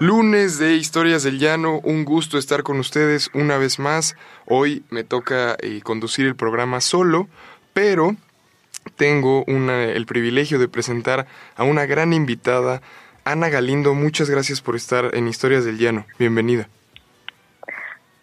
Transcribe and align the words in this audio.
Lunes 0.00 0.58
de 0.58 0.74
Historias 0.74 1.22
del 1.22 1.38
Llano, 1.38 1.80
un 1.82 2.04
gusto 2.04 2.36
estar 2.38 2.62
con 2.62 2.78
ustedes 2.78 3.30
una 3.32 3.56
vez 3.56 3.78
más. 3.78 4.14
Hoy 4.46 4.84
me 4.90 5.04
toca 5.04 5.56
eh, 5.60 5.80
conducir 5.82 6.26
el 6.26 6.36
programa 6.36 6.80
solo, 6.80 7.28
pero 7.72 8.14
tengo 8.96 9.42
una- 9.46 9.84
el 9.84 10.04
privilegio 10.06 10.58
de 10.58 10.68
presentar 10.68 11.26
a 11.56 11.64
una 11.64 11.86
gran 11.86 12.12
invitada, 12.12 12.82
Ana 13.24 13.48
Galindo. 13.48 13.94
Muchas 13.94 14.28
gracias 14.28 14.60
por 14.60 14.76
estar 14.76 15.14
en 15.14 15.28
Historias 15.28 15.64
del 15.64 15.78
Llano. 15.78 16.04
Bienvenida. 16.18 16.68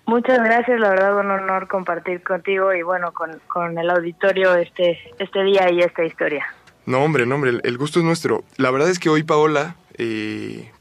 Muchas 0.05 0.38
gracias, 0.44 0.80
la 0.80 0.90
verdad 0.90 1.17
un 1.17 1.31
honor 1.31 1.67
compartir 1.67 2.22
contigo 2.23 2.73
y 2.73 2.84
bueno, 2.84 3.14
con, 3.14 3.40
con 3.48 3.78
el 3.78 3.90
auditorio 3.90 4.53
este, 4.55 5.00
este 5.17 5.44
día 5.44 5.72
y 5.72 5.80
esta 5.80 6.03
historia. 6.03 6.45
No, 6.86 7.02
hombre, 7.03 7.26
no, 7.26 7.36
hombre, 7.36 7.52
el, 7.52 7.62
el 7.64 7.78
gusto 7.78 8.00
es 8.00 8.05
nuestro. 8.05 8.44
La 8.58 8.70
verdad 8.70 8.90
es 8.90 9.00
que 9.00 9.09
hoy 9.09 9.23
Paola, 9.23 9.78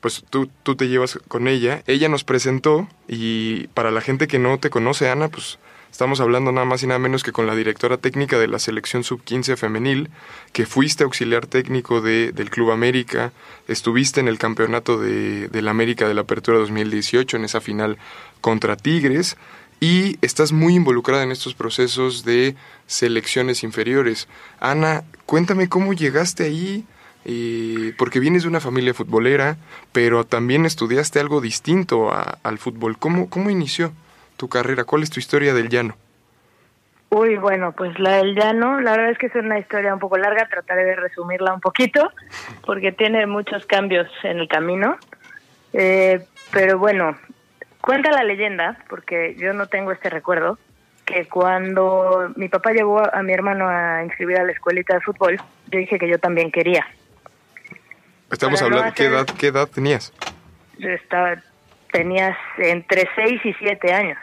pues 0.00 0.24
tú, 0.30 0.48
tú 0.62 0.76
te 0.76 0.88
llevas 0.88 1.18
con 1.28 1.48
ella. 1.48 1.82
Ella 1.86 2.08
nos 2.08 2.24
presentó 2.24 2.88
y 3.08 3.66
para 3.68 3.90
la 3.90 4.00
gente 4.00 4.26
que 4.26 4.38
no 4.38 4.58
te 4.58 4.70
conoce, 4.70 5.08
Ana, 5.08 5.28
pues 5.28 5.58
estamos 5.90 6.20
hablando 6.20 6.50
nada 6.52 6.64
más 6.64 6.82
y 6.82 6.86
nada 6.86 6.98
menos 6.98 7.22
que 7.22 7.32
con 7.32 7.46
la 7.46 7.54
directora 7.54 7.98
técnica 7.98 8.38
de 8.38 8.48
la 8.48 8.58
selección 8.58 9.04
sub-15 9.04 9.56
femenil, 9.56 10.08
que 10.52 10.64
fuiste 10.64 11.04
auxiliar 11.04 11.46
técnico 11.46 12.00
de, 12.00 12.32
del 12.32 12.50
Club 12.50 12.70
América, 12.70 13.32
estuviste 13.68 14.18
en 14.18 14.28
el 14.28 14.38
campeonato 14.38 14.98
de, 14.98 15.48
del 15.48 15.68
América 15.68 16.08
de 16.08 16.14
la 16.14 16.22
Apertura 16.22 16.58
2018, 16.58 17.36
en 17.36 17.44
esa 17.44 17.60
final 17.60 17.98
contra 18.40 18.76
Tigres, 18.76 19.36
y 19.80 20.16
estás 20.22 20.52
muy 20.52 20.76
involucrada 20.76 21.24
en 21.24 21.32
estos 21.32 21.54
procesos 21.54 22.24
de 22.24 22.54
selecciones 22.86 23.62
inferiores. 23.62 24.28
Ana, 24.60 25.04
cuéntame 25.26 25.68
cómo 25.68 25.92
llegaste 25.92 26.44
ahí, 26.44 26.86
eh, 27.24 27.92
porque 27.98 28.20
vienes 28.20 28.42
de 28.42 28.48
una 28.48 28.60
familia 28.60 28.94
futbolera, 28.94 29.56
pero 29.92 30.24
también 30.24 30.66
estudiaste 30.66 31.20
algo 31.20 31.40
distinto 31.40 32.12
a- 32.12 32.38
al 32.42 32.58
fútbol. 32.58 32.98
¿Cómo, 32.98 33.28
¿Cómo 33.30 33.50
inició 33.50 33.92
tu 34.36 34.48
carrera? 34.48 34.84
¿Cuál 34.84 35.02
es 35.02 35.10
tu 35.10 35.20
historia 35.20 35.54
del 35.54 35.68
llano? 35.68 35.94
Uy, 37.10 37.36
bueno, 37.36 37.72
pues 37.72 37.98
la 37.98 38.16
del 38.16 38.34
llano, 38.34 38.80
la 38.80 38.92
verdad 38.92 39.10
es 39.10 39.18
que 39.18 39.26
es 39.26 39.34
una 39.34 39.58
historia 39.58 39.92
un 39.92 40.00
poco 40.00 40.16
larga, 40.16 40.48
trataré 40.48 40.84
de 40.84 40.96
resumirla 40.96 41.52
un 41.52 41.60
poquito, 41.60 42.10
porque 42.66 42.90
tiene 42.92 43.26
muchos 43.26 43.66
cambios 43.66 44.08
en 44.22 44.38
el 44.38 44.48
camino. 44.48 44.96
Eh, 45.74 46.24
pero 46.50 46.78
bueno, 46.78 47.16
cuenta 47.82 48.10
la 48.10 48.24
leyenda, 48.24 48.78
porque 48.88 49.34
yo 49.38 49.52
no 49.52 49.66
tengo 49.66 49.92
este 49.92 50.08
recuerdo, 50.10 50.58
que 51.04 51.26
cuando 51.28 52.32
mi 52.36 52.48
papá 52.48 52.72
llevó 52.72 53.00
a 53.14 53.22
mi 53.22 53.32
hermano 53.32 53.68
a 53.68 54.02
inscribir 54.04 54.38
a 54.38 54.44
la 54.44 54.52
escuelita 54.52 54.94
de 54.94 55.00
fútbol, 55.02 55.36
yo 55.70 55.78
dije 55.78 55.98
que 55.98 56.08
yo 56.08 56.18
también 56.18 56.50
quería. 56.50 56.86
Estamos 58.32 58.60
Para 58.60 58.70
no 58.70 58.76
hablando, 58.76 58.94
¿qué 58.96 59.04
edad, 59.04 59.26
¿qué 59.38 59.46
edad 59.48 59.68
tenías? 59.68 60.12
Estaba, 60.80 61.36
tenías 61.92 62.36
entre 62.56 63.06
6 63.14 63.40
y 63.44 63.52
7 63.52 63.92
años 63.92 64.18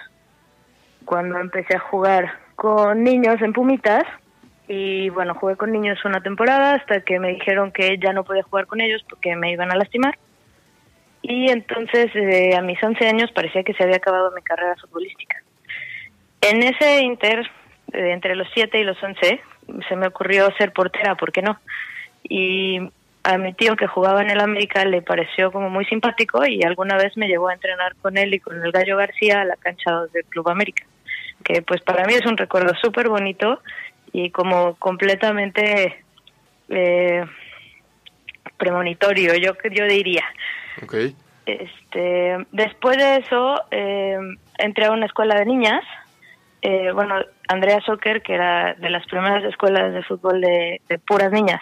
cuando 1.05 1.37
empecé 1.37 1.75
a 1.75 1.79
jugar 1.79 2.33
con 2.55 3.03
niños 3.03 3.39
en 3.41 3.53
Pumitas 3.53 4.03
y 4.67 5.09
bueno, 5.09 5.35
jugué 5.35 5.55
con 5.55 5.71
niños 5.71 6.03
una 6.05 6.21
temporada 6.21 6.73
hasta 6.73 7.01
que 7.01 7.19
me 7.19 7.29
dijeron 7.29 7.71
que 7.71 7.99
ya 7.99 8.11
no 8.11 8.23
podía 8.23 8.43
jugar 8.43 8.65
con 8.65 8.81
ellos 8.81 9.05
porque 9.07 9.35
me 9.35 9.51
iban 9.51 9.71
a 9.71 9.75
lastimar 9.75 10.17
y 11.21 11.51
entonces 11.51 12.09
eh, 12.15 12.55
a 12.55 12.61
mis 12.61 12.83
11 12.83 13.07
años 13.07 13.31
parecía 13.31 13.63
que 13.63 13.73
se 13.73 13.83
había 13.83 13.97
acabado 13.97 14.31
mi 14.31 14.41
carrera 14.41 14.75
futbolística. 14.81 15.37
En 16.41 16.63
ese 16.63 17.01
inter, 17.01 17.47
eh, 17.93 18.11
entre 18.11 18.35
los 18.35 18.47
7 18.55 18.79
y 18.79 18.83
los 18.83 19.01
11, 19.01 19.39
se 19.87 19.95
me 19.95 20.07
ocurrió 20.07 20.49
ser 20.57 20.73
portera, 20.73 21.15
¿por 21.15 21.31
qué 21.31 21.43
no? 21.43 21.59
Y 22.23 22.79
a 23.29 23.37
mi 23.37 23.53
tío 23.53 23.75
que 23.75 23.87
jugaba 23.87 24.21
en 24.21 24.29
el 24.29 24.39
América 24.39 24.83
le 24.85 25.01
pareció 25.01 25.51
como 25.51 25.69
muy 25.69 25.85
simpático 25.85 26.45
y 26.45 26.63
alguna 26.63 26.97
vez 26.97 27.15
me 27.17 27.27
llevó 27.27 27.49
a 27.49 27.53
entrenar 27.53 27.95
con 28.01 28.17
él 28.17 28.33
y 28.33 28.39
con 28.39 28.63
el 28.63 28.71
Gallo 28.71 28.97
García 28.97 29.41
a 29.41 29.45
la 29.45 29.55
cancha 29.55 29.91
2 29.91 30.11
del 30.11 30.25
Club 30.25 30.49
América, 30.49 30.85
que 31.43 31.61
pues 31.61 31.81
para 31.81 32.05
mí 32.05 32.13
es 32.13 32.25
un 32.25 32.37
recuerdo 32.37 32.73
súper 32.81 33.09
bonito 33.09 33.61
y 34.11 34.31
como 34.31 34.75
completamente 34.75 36.03
eh, 36.69 37.25
premonitorio, 38.57 39.35
yo, 39.35 39.53
yo 39.71 39.85
diría. 39.85 40.25
Ok. 40.83 40.95
Este, 41.45 42.37
después 42.51 42.97
de 42.97 43.17
eso 43.17 43.61
eh, 43.71 44.17
entré 44.57 44.85
a 44.85 44.91
una 44.91 45.05
escuela 45.05 45.35
de 45.35 45.45
niñas. 45.45 45.83
Eh, 46.61 46.91
bueno, 46.91 47.15
Andrea 47.47 47.79
Soccer, 47.81 48.21
que 48.21 48.33
era 48.33 48.73
de 48.73 48.89
las 48.89 49.05
primeras 49.07 49.43
escuelas 49.45 49.93
de 49.93 50.03
fútbol 50.03 50.41
de, 50.41 50.81
de 50.87 50.99
puras 50.99 51.31
niñas. 51.31 51.61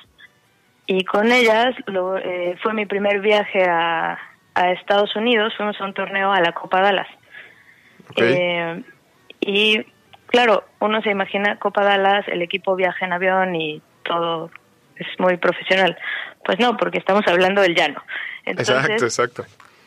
Y 0.87 1.03
con 1.03 1.31
ellas 1.31 1.75
lo, 1.85 2.17
eh, 2.17 2.57
fue 2.63 2.73
mi 2.73 2.85
primer 2.85 3.19
viaje 3.19 3.65
a, 3.65 4.17
a 4.55 4.71
Estados 4.71 5.15
Unidos. 5.15 5.53
Fuimos 5.57 5.79
a 5.81 5.85
un 5.85 5.93
torneo 5.93 6.31
a 6.31 6.39
la 6.41 6.53
Copa 6.53 6.81
Dallas. 6.81 7.07
Eh, 8.15 8.81
y 9.41 9.85
claro, 10.27 10.63
uno 10.79 11.01
se 11.01 11.11
imagina 11.11 11.59
Copa 11.59 11.83
Dallas, 11.83 12.25
el 12.29 12.41
equipo 12.41 12.75
viaja 12.75 13.05
en 13.05 13.13
avión 13.13 13.53
y 13.55 13.81
todo 14.03 14.49
es 14.95 15.07
muy 15.19 15.35
profesional. 15.37 15.97
Pues 16.45 16.57
no, 16.59 16.77
porque 16.77 16.97
estamos 16.99 17.27
hablando 17.27 17.61
del 17.61 17.75
llano. 17.75 18.01
Entonces, 18.45 18.75
exacto, 18.75 19.05
exacto. 19.05 19.45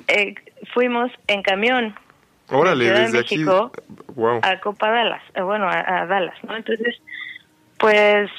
eh, 0.08 0.34
fuimos 0.74 1.10
en 1.26 1.42
camión 1.42 1.94
Órale, 2.50 2.84
de 2.84 3.00
desde 3.00 3.18
aquí. 3.20 3.38
México 3.38 3.72
Wow. 4.14 4.40
a 4.42 4.60
Copa 4.60 4.90
Dallas, 4.90 5.22
eh, 5.34 5.40
bueno, 5.40 5.66
a, 5.66 6.02
a 6.02 6.06
Dallas, 6.06 6.36
¿no? 6.44 6.54
Entonces, 6.56 7.00
pues 7.78 8.30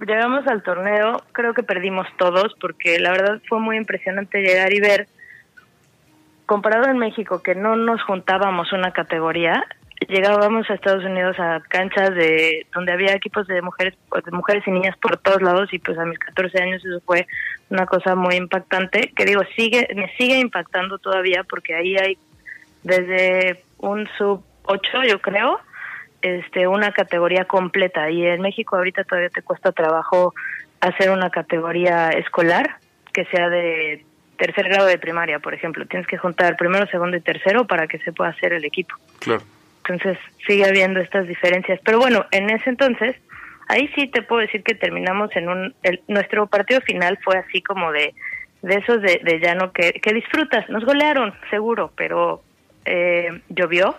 llegamos 0.00 0.46
al 0.46 0.62
torneo, 0.62 1.22
creo 1.32 1.54
que 1.54 1.62
perdimos 1.62 2.06
todos 2.16 2.54
porque 2.60 2.98
la 2.98 3.10
verdad 3.10 3.40
fue 3.48 3.60
muy 3.60 3.76
impresionante 3.76 4.42
llegar 4.42 4.72
y 4.72 4.80
ver, 4.80 5.08
comparado 6.46 6.88
en 6.88 6.98
México, 6.98 7.42
que 7.42 7.54
no 7.54 7.76
nos 7.76 8.02
juntábamos 8.02 8.72
una 8.72 8.92
categoría, 8.92 9.64
llegábamos 10.06 10.70
a 10.70 10.74
Estados 10.74 11.04
Unidos 11.04 11.38
a 11.40 11.60
canchas 11.68 12.14
de 12.14 12.66
donde 12.72 12.92
había 12.92 13.14
equipos 13.14 13.46
de 13.48 13.60
mujeres 13.62 13.94
de 14.24 14.30
mujeres 14.30 14.62
y 14.66 14.70
niñas 14.70 14.96
por 14.98 15.16
todos 15.16 15.42
lados 15.42 15.72
y 15.72 15.78
pues 15.78 15.98
a 15.98 16.04
mis 16.04 16.18
14 16.18 16.62
años 16.62 16.84
eso 16.84 17.00
fue 17.04 17.26
una 17.68 17.86
cosa 17.86 18.14
muy 18.14 18.36
impactante 18.36 19.12
que 19.16 19.24
digo 19.24 19.42
sigue 19.56 19.88
me 19.96 20.08
sigue 20.16 20.38
impactando 20.38 20.98
todavía 20.98 21.42
porque 21.42 21.74
ahí 21.74 21.96
hay 21.96 22.16
desde 22.84 23.64
un 23.78 24.08
sub 24.16 24.44
8 24.64 25.02
yo 25.08 25.20
creo 25.20 25.60
este 26.22 26.66
una 26.66 26.92
categoría 26.92 27.44
completa 27.44 28.10
y 28.10 28.26
en 28.26 28.40
México 28.40 28.76
ahorita 28.76 29.04
todavía 29.04 29.30
te 29.30 29.42
cuesta 29.42 29.72
trabajo 29.72 30.34
hacer 30.80 31.10
una 31.10 31.30
categoría 31.30 32.10
escolar 32.10 32.76
que 33.12 33.24
sea 33.26 33.48
de 33.48 34.04
tercer 34.36 34.68
grado 34.68 34.86
de 34.86 34.98
primaria 34.98 35.38
por 35.38 35.54
ejemplo 35.54 35.86
tienes 35.86 36.06
que 36.08 36.18
juntar 36.18 36.56
primero 36.56 36.86
segundo 36.86 37.16
y 37.16 37.20
tercero 37.20 37.66
para 37.66 37.86
que 37.86 37.98
se 37.98 38.12
pueda 38.12 38.30
hacer 38.30 38.52
el 38.52 38.64
equipo 38.64 38.94
Claro. 39.20 39.42
entonces 39.88 40.18
sigue 40.46 40.64
habiendo 40.66 41.00
estas 41.00 41.26
diferencias. 41.26 41.80
Pero 41.84 41.98
bueno, 41.98 42.26
en 42.30 42.50
ese 42.50 42.70
entonces, 42.70 43.16
ahí 43.68 43.88
sí 43.94 44.06
te 44.08 44.22
puedo 44.22 44.40
decir 44.42 44.62
que 44.62 44.74
terminamos 44.74 45.34
en 45.36 45.48
un... 45.48 45.74
El, 45.82 46.00
nuestro 46.08 46.46
partido 46.46 46.80
final 46.82 47.18
fue 47.24 47.36
así 47.38 47.62
como 47.62 47.90
de, 47.92 48.14
de 48.62 48.74
esos 48.76 49.00
de, 49.02 49.20
de 49.22 49.38
llano 49.40 49.72
que, 49.72 49.92
que 50.02 50.12
disfrutas. 50.14 50.68
Nos 50.68 50.84
golearon, 50.84 51.34
seguro, 51.50 51.90
pero 51.96 52.42
eh, 52.84 53.40
llovió, 53.48 53.96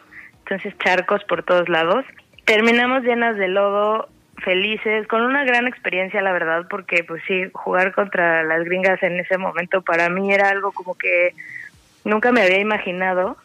entonces 0.49 0.77
charcos 0.79 1.23
por 1.25 1.43
todos 1.43 1.69
lados. 1.69 2.03
Terminamos 2.45 3.03
llenas 3.03 3.37
de 3.37 3.47
lodo, 3.47 4.09
felices, 4.43 5.07
con 5.07 5.21
una 5.21 5.43
gran 5.43 5.67
experiencia, 5.67 6.21
la 6.21 6.31
verdad, 6.31 6.65
porque 6.69 7.03
pues 7.03 7.21
sí, 7.27 7.43
jugar 7.53 7.93
contra 7.93 8.43
las 8.43 8.63
gringas 8.63 9.01
en 9.03 9.19
ese 9.19 9.37
momento 9.37 9.81
para 9.83 10.09
mí 10.09 10.33
era 10.33 10.49
algo 10.49 10.71
como 10.71 10.95
que 10.95 11.35
nunca 12.03 12.31
me 12.31 12.41
había 12.41 12.59
imaginado 12.59 13.37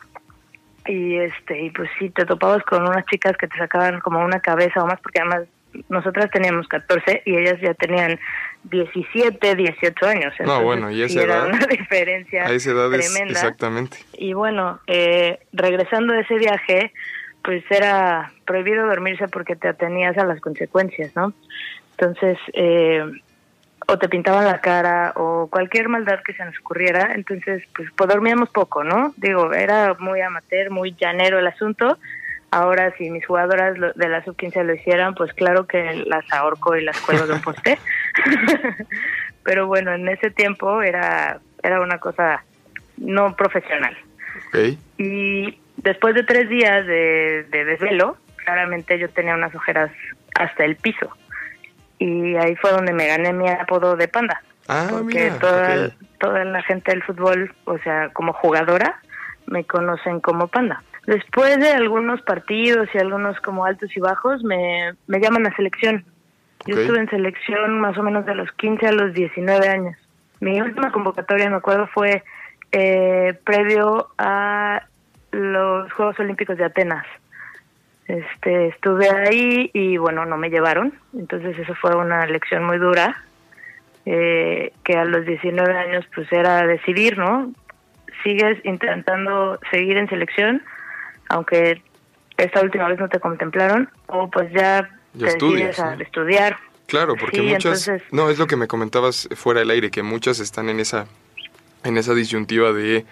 y 0.86 1.16
este 1.16 1.60
y 1.62 1.70
pues 1.70 1.90
sí 1.98 2.10
te 2.10 2.24
topabas 2.24 2.62
con 2.64 2.82
unas 2.82 3.04
chicas 3.06 3.36
que 3.36 3.48
te 3.48 3.56
sacaban 3.56 4.00
como 4.00 4.22
una 4.24 4.40
cabeza 4.40 4.82
o 4.82 4.86
más 4.86 5.00
porque 5.00 5.20
además 5.20 5.44
nosotras 5.88 6.30
teníamos 6.30 6.68
14 6.68 7.22
y 7.24 7.36
ellas 7.36 7.58
ya 7.60 7.74
tenían 7.74 8.18
17, 8.64 9.54
18 9.56 10.06
años. 10.06 10.32
No, 10.44 10.62
bueno, 10.62 10.90
y 10.90 11.02
esa 11.02 11.22
era 11.22 11.34
edad- 11.36 11.46
una 11.48 11.66
diferencia 11.70 12.46
A 12.46 12.52
esa 12.52 12.70
edad 12.70 12.92
es 12.94 13.12
tremenda. 13.12 13.32
exactamente. 13.38 13.98
Y 14.14 14.32
bueno, 14.32 14.80
eh, 14.86 15.38
regresando 15.52 16.12
de 16.14 16.20
ese 16.22 16.34
viaje, 16.36 16.92
pues 17.42 17.62
era 17.70 18.32
prohibido 18.46 18.86
dormirse 18.86 19.28
porque 19.28 19.54
te 19.56 19.68
atenías 19.68 20.16
a 20.18 20.24
las 20.24 20.40
consecuencias, 20.40 21.14
¿no? 21.14 21.34
Entonces, 21.92 22.38
eh, 22.54 23.04
o 23.86 23.98
te 23.98 24.08
pintaban 24.08 24.46
la 24.46 24.62
cara 24.62 25.12
o 25.16 25.46
cualquier 25.50 25.90
maldad 25.90 26.20
que 26.24 26.32
se 26.32 26.42
nos 26.44 26.58
ocurriera, 26.58 27.12
entonces 27.14 27.62
pues, 27.76 27.90
pues 27.94 28.08
dormíamos 28.08 28.48
poco, 28.48 28.82
¿no? 28.82 29.12
Digo, 29.18 29.52
era 29.52 29.94
muy 29.98 30.22
amateur, 30.22 30.70
muy 30.70 30.96
llanero 30.98 31.38
el 31.38 31.46
asunto. 31.46 31.98
Ahora 32.54 32.94
si 32.96 33.10
mis 33.10 33.26
jugadoras 33.26 33.74
de 33.96 34.08
la 34.08 34.22
sub-15 34.24 34.62
lo 34.62 34.74
hicieran, 34.74 35.14
pues 35.14 35.32
claro 35.32 35.66
que 35.66 36.04
las 36.06 36.30
ahorco 36.32 36.76
y 36.76 36.84
las 36.84 37.00
cuelgo 37.00 37.26
de 37.26 37.32
un 37.34 37.40
poste. 37.40 37.78
Pero 39.42 39.66
bueno, 39.66 39.92
en 39.92 40.08
ese 40.08 40.30
tiempo 40.30 40.80
era 40.80 41.40
era 41.62 41.80
una 41.80 41.98
cosa 41.98 42.44
no 42.96 43.34
profesional. 43.34 43.96
Y 44.98 45.58
después 45.78 46.14
de 46.14 46.22
tres 46.22 46.48
días 46.48 46.86
de, 46.86 47.44
de 47.50 47.64
desvelo, 47.64 48.16
claramente 48.36 48.98
yo 48.98 49.08
tenía 49.08 49.34
unas 49.34 49.54
ojeras 49.54 49.90
hasta 50.36 50.64
el 50.64 50.76
piso 50.76 51.10
y 51.98 52.36
ahí 52.36 52.54
fue 52.56 52.70
donde 52.70 52.92
me 52.92 53.06
gané 53.06 53.32
mi 53.32 53.48
apodo 53.48 53.96
de 53.96 54.08
panda. 54.08 54.42
Ah, 54.68 54.86
porque 54.90 55.30
toda, 55.40 55.90
toda 56.20 56.44
la 56.44 56.62
gente 56.62 56.92
del 56.92 57.02
fútbol, 57.02 57.54
o 57.64 57.78
sea, 57.78 58.10
como 58.12 58.32
jugadora, 58.32 59.00
me 59.46 59.64
conocen 59.64 60.20
como 60.20 60.48
panda. 60.48 60.82
Después 61.06 61.58
de 61.58 61.70
algunos 61.70 62.22
partidos 62.22 62.88
y 62.94 62.98
algunos 62.98 63.38
como 63.40 63.64
altos 63.64 63.94
y 63.96 64.00
bajos, 64.00 64.42
me, 64.42 64.94
me 65.06 65.20
llaman 65.20 65.46
a 65.46 65.54
selección. 65.54 66.04
Yo 66.66 66.78
estuve 66.78 66.98
en 66.98 67.10
selección 67.10 67.78
más 67.78 67.98
o 67.98 68.02
menos 68.02 68.24
de 68.24 68.34
los 68.34 68.50
15 68.52 68.86
a 68.86 68.92
los 68.92 69.12
19 69.12 69.68
años. 69.68 69.96
Mi 70.40 70.60
última 70.60 70.90
convocatoria, 70.92 71.50
me 71.50 71.56
acuerdo, 71.56 71.86
fue 71.88 72.22
eh, 72.72 73.38
previo 73.44 74.08
a 74.18 74.82
los 75.30 75.92
Juegos 75.92 76.18
Olímpicos 76.20 76.56
de 76.56 76.64
Atenas. 76.64 77.06
Este, 78.06 78.68
estuve 78.68 79.08
ahí 79.08 79.70
y 79.72 79.96
bueno, 79.96 80.26
no 80.26 80.36
me 80.36 80.50
llevaron, 80.50 80.92
entonces 81.14 81.58
eso 81.58 81.74
fue 81.74 81.96
una 81.96 82.26
lección 82.26 82.64
muy 82.64 82.76
dura, 82.76 83.24
eh, 84.04 84.72
que 84.84 84.96
a 84.96 85.06
los 85.06 85.24
19 85.24 85.74
años 85.74 86.04
pues 86.14 86.30
era 86.30 86.66
decidir, 86.66 87.16
¿no? 87.16 87.52
Sigues 88.22 88.58
intentando 88.64 89.58
seguir 89.70 89.96
en 89.96 90.08
selección, 90.08 90.62
aunque 91.28 91.82
esta 92.36 92.60
última 92.62 92.88
vez 92.88 92.98
no 92.98 93.08
te 93.08 93.20
contemplaron, 93.20 93.88
o 94.06 94.30
pues 94.30 94.52
ya, 94.52 94.88
te 95.18 95.24
decides 95.26 95.78
a 95.78 95.94
estudiar. 95.94 96.58
Claro, 96.86 97.14
porque 97.16 97.40
muchas... 97.42 97.90
No, 98.10 98.28
es 98.30 98.38
lo 98.38 98.46
que 98.46 98.56
me 98.56 98.66
comentabas 98.66 99.28
fuera 99.34 99.60
del 99.60 99.70
aire, 99.70 99.90
que 99.90 100.02
muchas 100.02 100.40
están 100.40 100.68
en 100.68 100.80
esa, 100.80 101.06
en 101.82 101.96
esa 101.96 102.14
disyuntiva 102.14 102.72
de 102.72 103.06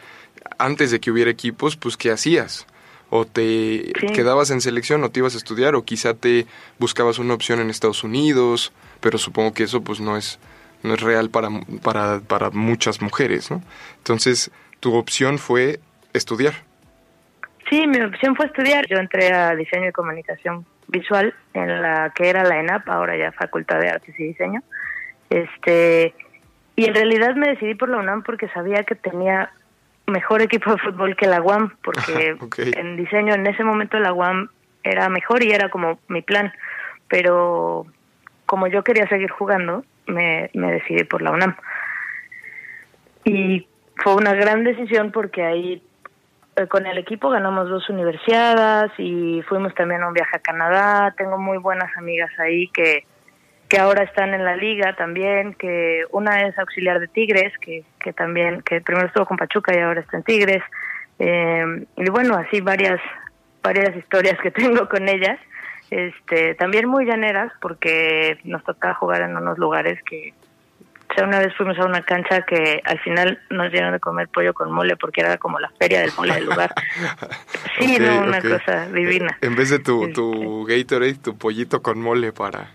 antes 0.58 0.90
de 0.90 1.00
que 1.00 1.10
hubiera 1.10 1.30
equipos, 1.30 1.76
pues 1.76 1.96
¿qué 1.96 2.10
hacías? 2.10 2.66
o 3.14 3.26
te 3.26 3.92
quedabas 4.14 4.50
en 4.50 4.62
selección 4.62 5.04
o 5.04 5.10
te 5.10 5.20
ibas 5.20 5.34
a 5.34 5.36
estudiar 5.36 5.74
o 5.74 5.84
quizá 5.84 6.14
te 6.14 6.46
buscabas 6.78 7.18
una 7.18 7.34
opción 7.34 7.60
en 7.60 7.68
Estados 7.68 8.04
Unidos, 8.04 8.72
pero 9.00 9.18
supongo 9.18 9.52
que 9.52 9.64
eso 9.64 9.82
pues 9.82 10.00
no 10.00 10.16
es 10.16 10.38
no 10.82 10.94
es 10.94 11.00
real 11.02 11.28
para 11.28 11.50
para 11.82 12.20
para 12.20 12.48
muchas 12.48 13.02
mujeres, 13.02 13.50
¿no? 13.50 13.62
Entonces, 13.98 14.50
tu 14.80 14.94
opción 14.94 15.38
fue 15.38 15.78
estudiar. 16.14 16.64
Sí, 17.72 17.86
mi 17.86 18.02
opción 18.02 18.36
fue 18.36 18.44
estudiar. 18.44 18.86
Yo 18.86 18.98
entré 18.98 19.32
a 19.32 19.56
diseño 19.56 19.88
y 19.88 19.92
comunicación 19.92 20.66
visual 20.88 21.32
en 21.54 21.80
la 21.80 22.12
que 22.14 22.28
era 22.28 22.44
la 22.44 22.60
ENAP, 22.60 22.86
ahora 22.86 23.16
ya 23.16 23.32
Facultad 23.32 23.80
de 23.80 23.88
Artes 23.88 24.14
y 24.20 24.24
Diseño. 24.24 24.60
Este, 25.30 26.14
y 26.76 26.84
en 26.84 26.94
realidad 26.94 27.34
me 27.34 27.48
decidí 27.48 27.74
por 27.74 27.88
la 27.88 27.96
UNAM 27.96 28.24
porque 28.24 28.48
sabía 28.48 28.84
que 28.84 28.94
tenía 28.94 29.52
mejor 30.06 30.42
equipo 30.42 30.70
de 30.70 30.76
fútbol 30.76 31.16
que 31.16 31.26
la 31.26 31.40
UAM, 31.40 31.74
porque 31.82 32.36
en 32.76 32.96
diseño 32.98 33.32
en 33.32 33.46
ese 33.46 33.64
momento 33.64 33.98
la 33.98 34.12
UAM 34.12 34.50
era 34.84 35.08
mejor 35.08 35.42
y 35.42 35.52
era 35.52 35.70
como 35.70 35.98
mi 36.08 36.20
plan, 36.20 36.52
pero 37.08 37.86
como 38.44 38.66
yo 38.66 38.84
quería 38.84 39.08
seguir 39.08 39.30
jugando, 39.30 39.82
me, 40.06 40.50
me 40.52 40.72
decidí 40.72 41.04
por 41.04 41.22
la 41.22 41.30
UNAM. 41.30 41.56
Y 43.24 43.66
fue 43.96 44.14
una 44.14 44.34
gran 44.34 44.62
decisión 44.62 45.10
porque 45.10 45.42
ahí 45.42 45.82
con 46.68 46.86
el 46.86 46.98
equipo 46.98 47.30
ganamos 47.30 47.68
dos 47.68 47.88
universidades 47.88 48.92
y 48.98 49.42
fuimos 49.48 49.74
también 49.74 50.02
a 50.02 50.08
un 50.08 50.14
viaje 50.14 50.36
a 50.36 50.40
Canadá. 50.40 51.14
Tengo 51.16 51.38
muy 51.38 51.58
buenas 51.58 51.96
amigas 51.96 52.30
ahí 52.38 52.68
que 52.68 53.04
que 53.72 53.78
ahora 53.78 54.02
están 54.02 54.34
en 54.34 54.44
la 54.44 54.54
liga 54.54 54.94
también, 54.96 55.54
que 55.54 56.04
una 56.10 56.42
es 56.42 56.58
auxiliar 56.58 57.00
de 57.00 57.08
Tigres, 57.08 57.54
que, 57.58 57.84
que 58.00 58.12
también, 58.12 58.60
que 58.60 58.82
primero 58.82 59.06
estuvo 59.06 59.24
con 59.24 59.38
Pachuca 59.38 59.74
y 59.74 59.80
ahora 59.80 60.02
está 60.02 60.18
en 60.18 60.24
Tigres. 60.24 60.62
Eh, 61.18 61.86
y 61.96 62.10
bueno, 62.10 62.36
así 62.36 62.60
varias, 62.60 63.00
varias 63.62 63.96
historias 63.96 64.38
que 64.42 64.50
tengo 64.62 64.86
con 64.90 65.08
ellas. 65.08 65.40
Este, 65.88 66.54
también 66.56 66.86
muy 66.86 67.06
llaneras, 67.06 67.50
porque 67.62 68.36
nos 68.44 68.62
tocaba 68.62 68.92
jugar 68.92 69.22
en 69.22 69.38
unos 69.38 69.56
lugares 69.56 69.98
que, 70.02 70.34
sea, 71.14 71.24
una 71.24 71.38
vez 71.38 71.54
fuimos 71.56 71.78
a 71.78 71.84
una 71.84 72.02
cancha 72.02 72.42
que 72.42 72.80
al 72.84 72.98
final 73.00 73.38
nos 73.50 73.70
dieron 73.72 73.92
de 73.92 74.00
comer 74.00 74.28
pollo 74.28 74.54
con 74.54 74.72
mole 74.72 74.96
porque 74.96 75.20
era 75.20 75.38
como 75.38 75.58
la 75.58 75.70
feria 75.78 76.00
del 76.00 76.12
mole 76.16 76.34
del 76.34 76.46
lugar. 76.46 76.74
Sí, 77.78 77.96
no, 77.98 78.20
una 78.20 78.40
cosa 78.40 78.86
divina. 78.88 79.38
En 79.40 79.56
vez 79.56 79.70
de 79.70 79.78
tu, 79.78 80.12
tu. 80.12 80.64
Gatorade, 80.66 81.14
tu 81.14 81.36
pollito 81.36 81.82
con 81.82 82.00
mole 82.00 82.32
para 82.32 82.68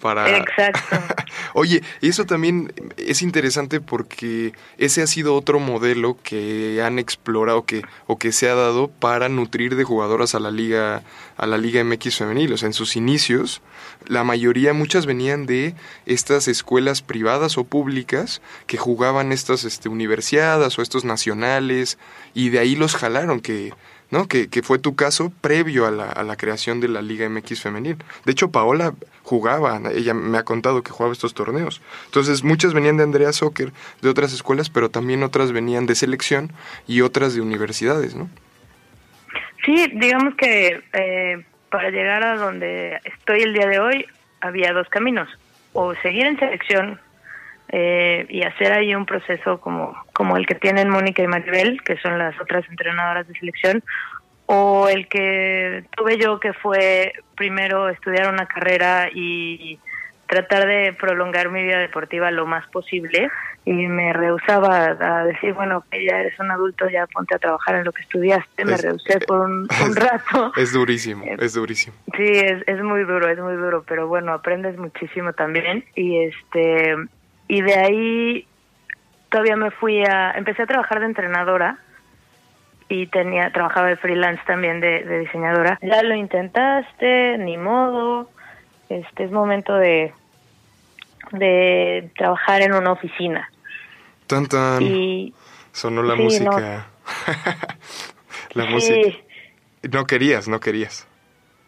para... 0.00 0.38
Exacto. 0.38 0.96
Oye, 1.54 1.82
eso 2.00 2.24
también 2.24 2.72
es 2.96 3.22
interesante 3.22 3.80
porque 3.80 4.52
ese 4.78 5.02
ha 5.02 5.06
sido 5.06 5.34
otro 5.34 5.60
modelo 5.60 6.16
que 6.22 6.82
han 6.82 6.98
explorado 6.98 7.64
que, 7.64 7.82
o 8.06 8.18
que 8.18 8.32
se 8.32 8.48
ha 8.48 8.54
dado 8.54 8.88
para 8.88 9.28
nutrir 9.28 9.76
de 9.76 9.84
jugadoras 9.84 10.34
a 10.34 10.40
la 10.40 10.50
liga, 10.50 11.02
a 11.36 11.46
la 11.46 11.58
liga 11.58 11.82
MX 11.82 12.16
femenil. 12.16 12.52
O 12.52 12.56
sea, 12.56 12.66
en 12.66 12.72
sus 12.72 12.96
inicios, 12.96 13.62
la 14.06 14.24
mayoría, 14.24 14.72
muchas 14.72 15.06
venían 15.06 15.46
de 15.46 15.74
estas 16.06 16.48
escuelas 16.48 17.02
privadas 17.02 17.58
o 17.58 17.64
públicas 17.64 18.40
que 18.66 18.78
jugaban 18.78 19.32
estas 19.32 19.64
este, 19.64 19.88
universidades 19.88 20.78
o 20.78 20.82
estos 20.82 21.04
nacionales, 21.04 21.98
y 22.34 22.50
de 22.50 22.58
ahí 22.58 22.76
los 22.76 22.94
jalaron 22.94 23.40
que 23.40 23.72
¿no? 24.10 24.26
Que, 24.26 24.48
fue 24.62 24.78
tu 24.78 24.96
caso 24.96 25.32
previo 25.40 25.86
a 25.86 25.90
la, 25.90 26.10
a 26.10 26.22
la 26.22 26.36
creación 26.36 26.80
de 26.80 26.88
la 26.88 27.02
Liga 27.02 27.28
MX 27.28 27.62
femenil. 27.62 27.96
De 28.24 28.32
hecho, 28.32 28.50
Paola 28.50 28.94
jugaba, 29.22 29.80
ella 29.94 30.14
me 30.14 30.38
ha 30.38 30.44
contado 30.44 30.82
que 30.82 30.90
jugaba 30.90 31.12
estos 31.12 31.34
torneos. 31.34 31.82
Entonces, 32.06 32.42
muchas 32.42 32.72
venían 32.72 32.96
de 32.96 33.02
Andrea 33.02 33.32
Soccer, 33.32 33.72
de 34.00 34.08
otras 34.08 34.32
escuelas, 34.32 34.70
pero 34.70 34.90
también 34.90 35.22
otras 35.22 35.52
venían 35.52 35.86
de 35.86 35.94
selección 35.94 36.52
y 36.86 37.02
otras 37.02 37.34
de 37.34 37.42
universidades, 37.42 38.14
¿no? 38.14 38.28
Sí, 39.64 39.92
digamos 39.94 40.34
que 40.36 40.82
eh, 40.94 41.44
para 41.70 41.90
llegar 41.90 42.22
a 42.24 42.36
donde 42.36 42.98
estoy 43.04 43.42
el 43.42 43.52
día 43.52 43.66
de 43.66 43.80
hoy, 43.80 44.06
había 44.40 44.72
dos 44.72 44.88
caminos. 44.88 45.28
O 45.74 45.94
seguir 45.96 46.26
en 46.26 46.38
selección 46.38 46.98
eh, 47.70 48.26
y 48.28 48.42
hacer 48.42 48.72
ahí 48.72 48.94
un 48.94 49.06
proceso 49.06 49.60
como, 49.60 49.94
como 50.12 50.36
el 50.36 50.46
que 50.46 50.54
tienen 50.54 50.88
Mónica 50.88 51.22
y 51.22 51.26
Maribel, 51.26 51.82
que 51.82 51.96
son 51.98 52.18
las 52.18 52.38
otras 52.40 52.64
entrenadoras 52.68 53.26
de 53.28 53.34
selección, 53.38 53.82
o 54.46 54.88
el 54.88 55.08
que 55.08 55.84
tuve 55.96 56.18
yo, 56.18 56.40
que 56.40 56.54
fue 56.54 57.12
primero 57.36 57.88
estudiar 57.88 58.32
una 58.32 58.46
carrera 58.46 59.08
y 59.12 59.78
tratar 60.26 60.66
de 60.66 60.92
prolongar 60.92 61.50
mi 61.50 61.62
vida 61.62 61.78
deportiva 61.78 62.30
lo 62.30 62.46
más 62.46 62.66
posible 62.68 63.30
y 63.64 63.72
me 63.72 64.12
rehusaba 64.12 64.96
a 64.98 65.24
decir, 65.24 65.52
bueno, 65.52 65.84
que 65.90 66.04
ya 66.06 66.20
eres 66.20 66.38
un 66.38 66.50
adulto, 66.50 66.88
ya 66.88 67.06
ponte 67.06 67.34
a 67.34 67.38
trabajar 67.38 67.76
en 67.76 67.84
lo 67.84 67.92
que 67.92 68.02
estudiaste, 68.02 68.64
me 68.64 68.76
rehusé 68.76 69.20
por 69.20 69.40
un, 69.40 69.68
rato. 69.94 70.52
Es 70.56 70.72
durísimo, 70.72 71.24
eh, 71.24 71.36
es 71.38 71.54
durísimo. 71.54 71.94
Sí, 72.16 72.24
es, 72.24 72.62
es 72.66 72.82
muy 72.82 73.04
duro, 73.04 73.28
es 73.28 73.38
muy 73.38 73.56
duro, 73.56 73.84
pero 73.86 74.08
bueno, 74.08 74.32
aprendes 74.32 74.78
muchísimo 74.78 75.34
también 75.34 75.84
y 75.94 76.24
este 76.24 76.96
y 77.48 77.62
de 77.62 77.74
ahí 77.74 78.46
todavía 79.30 79.56
me 79.56 79.70
fui 79.70 80.04
a, 80.04 80.32
empecé 80.32 80.62
a 80.62 80.66
trabajar 80.66 81.00
de 81.00 81.06
entrenadora 81.06 81.78
y 82.88 83.06
tenía, 83.06 83.50
trabajaba 83.52 83.88
de 83.88 83.96
freelance 83.96 84.42
también 84.46 84.80
de, 84.80 85.20
diseñadora. 85.20 85.78
Ya 85.82 86.02
lo 86.02 86.14
intentaste, 86.14 87.36
ni 87.38 87.56
modo, 87.56 88.30
este 88.88 89.24
es 89.24 89.30
momento 89.30 89.74
de, 89.74 90.12
de 91.32 92.10
trabajar 92.16 92.62
en 92.62 92.74
una 92.74 92.92
oficina. 92.92 93.50
Tan 94.26 94.46
tan. 94.46 94.82
Y, 94.82 95.34
Sonó 95.72 96.02
la 96.02 96.16
música. 96.16 96.86
la 98.54 98.64
música. 98.66 99.16
No 99.92 100.06
querías, 100.06 100.48
no 100.48 100.60
querías. 100.60 101.06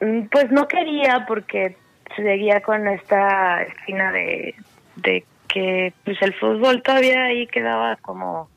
Mm, 0.00 0.22
pues 0.30 0.50
no 0.50 0.66
quería 0.66 1.26
porque 1.28 1.76
seguía 2.16 2.60
con 2.60 2.88
esta 2.88 3.62
esquina 3.62 4.10
de, 4.10 4.54
de 4.96 5.25
que 5.52 5.92
pues 6.04 6.21
el 6.23 6.35
fútbol 6.35 6.83
todavía 6.83 7.25
ahí 7.25 7.47
quedaba 7.47 7.97
como 7.97 8.49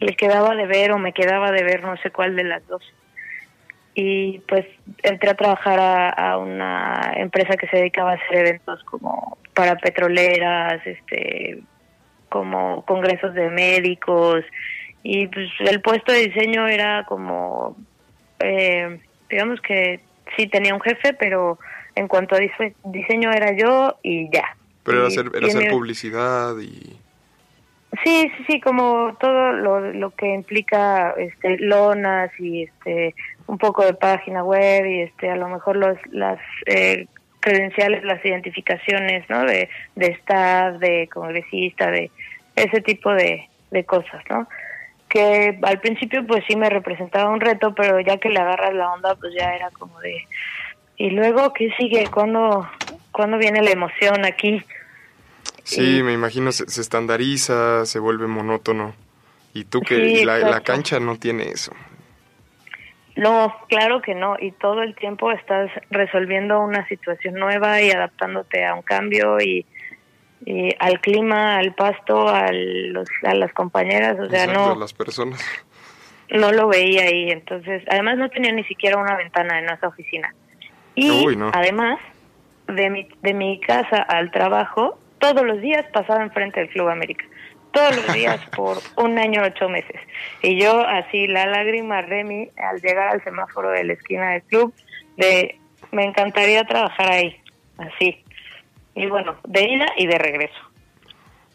le 0.00 0.16
quedaba 0.16 0.54
de 0.54 0.66
ver 0.66 0.92
o 0.92 0.98
me 0.98 1.12
quedaba 1.12 1.52
de 1.52 1.62
ver 1.62 1.82
no 1.82 1.96
sé 1.98 2.10
cuál 2.10 2.36
de 2.36 2.44
las 2.44 2.66
dos. 2.66 2.82
Y 3.94 4.40
pues 4.48 4.66
entré 5.02 5.30
a 5.30 5.36
trabajar 5.36 5.78
a, 6.16 6.36
una 6.38 7.12
empresa 7.16 7.56
que 7.56 7.68
se 7.68 7.76
dedicaba 7.76 8.12
a 8.12 8.14
hacer 8.14 8.46
eventos 8.46 8.82
como 8.84 9.38
para 9.54 9.76
petroleras 9.76 10.84
este 10.84 11.62
como 12.28 12.84
congresos 12.84 13.34
de 13.34 13.50
médicos. 13.50 14.44
Y 15.02 15.28
pues 15.28 15.48
el 15.60 15.80
puesto 15.80 16.12
de 16.12 16.26
diseño 16.26 16.66
era 16.66 17.04
como 17.04 17.76
eh, 18.40 18.98
digamos 19.28 19.60
que 19.60 20.00
sí 20.36 20.48
tenía 20.48 20.74
un 20.74 20.80
jefe 20.80 21.12
pero 21.14 21.58
en 21.94 22.08
cuanto 22.08 22.34
a 22.34 22.40
diseño 22.84 23.30
era 23.30 23.52
yo 23.52 23.96
y 24.02 24.28
ya 24.30 24.56
Pero 24.84 24.98
era 24.98 25.08
hacer, 25.08 25.30
era 25.34 25.46
hacer 25.46 25.70
publicidad 25.70 26.56
y... 26.58 26.98
Sí, 28.02 28.30
sí, 28.36 28.44
sí, 28.48 28.60
como 28.60 29.16
todo 29.20 29.52
lo, 29.52 29.92
lo 29.92 30.10
que 30.10 30.26
implica 30.34 31.12
este 31.12 31.58
lonas 31.58 32.30
y 32.40 32.64
este 32.64 33.14
un 33.46 33.56
poco 33.58 33.84
de 33.84 33.94
página 33.94 34.42
web 34.42 34.84
y 34.84 35.02
este 35.02 35.30
a 35.30 35.36
lo 35.36 35.48
mejor 35.48 35.76
los 35.76 35.96
las 36.10 36.40
eh, 36.66 37.06
credenciales, 37.38 38.02
las 38.04 38.24
identificaciones, 38.24 39.28
¿no? 39.28 39.44
De, 39.44 39.68
de 39.94 40.06
staff, 40.06 40.78
de 40.78 41.08
congresista, 41.12 41.90
de 41.90 42.10
ese 42.56 42.80
tipo 42.80 43.12
de, 43.12 43.48
de 43.70 43.84
cosas, 43.84 44.24
¿no? 44.28 44.48
Que 45.08 45.56
al 45.62 45.78
principio 45.80 46.26
pues 46.26 46.42
sí 46.48 46.56
me 46.56 46.70
representaba 46.70 47.30
un 47.30 47.40
reto, 47.40 47.74
pero 47.74 48.00
ya 48.00 48.16
que 48.16 48.30
le 48.30 48.40
agarras 48.40 48.74
la 48.74 48.92
onda 48.92 49.14
pues 49.14 49.32
ya 49.34 49.54
era 49.54 49.70
como 49.70 50.00
de 50.00 50.26
y 50.96 51.10
luego 51.10 51.52
qué 51.52 51.70
sigue, 51.76 52.06
¿cuándo, 52.12 52.68
cuándo 53.10 53.38
viene 53.38 53.62
la 53.62 53.70
emoción 53.70 54.24
aquí? 54.24 54.62
Sí, 55.64 55.98
Y- 55.98 56.02
me 56.02 56.12
imagino, 56.12 56.52
se, 56.52 56.68
se 56.68 56.80
estandariza, 56.80 57.84
se 57.86 57.98
vuelve 57.98 58.26
monótono. 58.28 58.94
Y 59.52 59.64
tú 59.64 59.80
que 59.80 59.96
Sí, 60.18 60.24
la, 60.24 60.38
la 60.38 60.60
cancha 60.62 60.98
no 61.00 61.16
tiene 61.16 61.44
eso. 61.50 61.72
No, 63.16 63.54
claro 63.68 64.02
que 64.02 64.14
no. 64.14 64.36
Y 64.40 64.50
todo 64.52 64.82
el 64.82 64.94
tiempo 64.96 65.30
estás 65.30 65.70
resolviendo 65.90 66.60
una 66.60 66.86
situación 66.88 67.34
nueva 67.34 67.80
y 67.80 67.90
adaptándote 67.90 68.64
a 68.66 68.74
un 68.74 68.82
cambio 68.82 69.40
y, 69.40 69.64
y 70.44 70.70
al 70.80 71.00
clima, 71.00 71.56
al 71.58 71.74
pasto, 71.74 72.28
a, 72.28 72.50
los, 72.52 73.08
a 73.22 73.34
las 73.34 73.52
compañeras. 73.52 74.18
O 74.18 74.28
sea, 74.28 74.44
Exacto, 74.44 74.74
no, 74.74 74.80
las 74.80 74.92
personas. 74.92 75.40
no 76.30 76.50
lo 76.50 76.66
veía 76.66 77.04
ahí. 77.04 77.30
Entonces, 77.30 77.84
además 77.88 78.18
no 78.18 78.28
tenía 78.30 78.50
ni 78.52 78.64
siquiera 78.64 78.98
una 78.98 79.16
ventana 79.16 79.60
en 79.60 79.66
esa 79.70 79.86
oficina. 79.86 80.34
Y 80.96 81.08
Uy, 81.24 81.36
no. 81.36 81.52
además, 81.54 82.00
de 82.66 82.90
mi, 82.90 83.08
de 83.22 83.34
mi 83.34 83.60
casa 83.60 83.98
al 84.02 84.32
trabajo, 84.32 84.98
todos 85.32 85.46
los 85.46 85.60
días 85.62 85.86
pasaba 85.92 86.22
enfrente 86.22 86.60
del 86.60 86.68
Club 86.68 86.88
América. 86.88 87.24
Todos 87.72 87.96
los 87.96 88.12
días 88.12 88.40
por 88.56 88.78
un 88.96 89.18
año 89.18 89.42
ocho 89.42 89.68
meses. 89.68 90.00
Y 90.42 90.60
yo 90.60 90.86
así, 90.86 91.26
la 91.26 91.46
lágrima 91.46 92.02
Remy, 92.02 92.50
al 92.56 92.80
llegar 92.82 93.08
al 93.08 93.24
semáforo 93.24 93.70
de 93.70 93.84
la 93.84 93.94
esquina 93.94 94.32
del 94.32 94.42
club, 94.42 94.74
de 95.16 95.58
me 95.92 96.04
encantaría 96.04 96.64
trabajar 96.64 97.10
ahí, 97.10 97.40
así. 97.78 98.22
Y 98.94 99.06
bueno, 99.06 99.36
de 99.44 99.64
ida 99.64 99.86
y 99.96 100.06
de 100.06 100.18
regreso. 100.18 100.60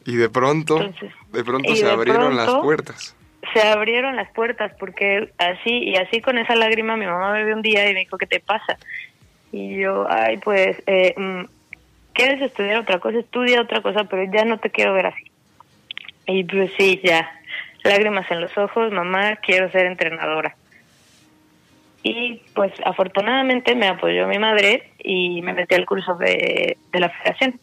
Y 0.05 0.15
de 0.15 0.29
pronto, 0.29 0.77
Entonces, 0.81 1.11
de 1.31 1.43
pronto 1.43 1.75
se 1.75 1.85
de 1.85 1.91
abrieron 1.91 2.35
las 2.35 2.55
puertas. 2.55 3.15
se 3.53 3.61
abrieron 3.61 4.15
las 4.15 4.31
puertas 4.31 4.71
porque 4.79 5.31
así 5.37 5.69
y 5.83 5.95
así 5.97 6.21
con 6.21 6.37
esa 6.37 6.55
lágrima 6.55 6.97
mi 6.97 7.05
mamá 7.05 7.33
me 7.33 7.45
vio 7.45 7.55
un 7.55 7.61
día 7.61 7.89
y 7.89 7.93
me 7.93 7.99
dijo 8.01 8.17
¿qué 8.17 8.25
te 8.25 8.39
pasa? 8.39 8.77
y 9.51 9.77
yo 9.77 10.05
ay 10.09 10.37
pues 10.37 10.81
eh, 10.87 11.13
mm, 11.17 11.43
quieres 12.19 12.41
estudiar 12.41 12.81
otra 12.81 12.99
cosa 12.99 13.19
estudia 13.19 13.61
otra 13.61 13.81
cosa 13.81 14.03
pero 14.03 14.29
ya 14.31 14.45
no 14.45 14.59
te 14.59 14.69
quiero 14.69 14.93
ver 14.93 15.07
así. 15.07 15.31
Y 16.27 16.43
pues 16.43 16.71
sí 16.77 17.01
ya. 17.03 17.29
Lágrimas 17.83 18.29
en 18.29 18.41
los 18.41 18.55
ojos 18.57 18.91
mamá 18.91 19.37
quiero 19.37 19.71
ser 19.71 19.85
entrenadora. 19.85 20.55
Y 22.03 22.41
pues 22.53 22.71
afortunadamente 22.85 23.75
me 23.75 23.87
apoyó 23.87 24.27
mi 24.27 24.37
madre 24.37 24.91
y 24.99 25.41
me 25.41 25.53
metí 25.53 25.75
al 25.75 25.85
curso 25.85 26.15
de, 26.15 26.77
de 26.91 26.99
la 26.99 27.09
federación. 27.09 27.59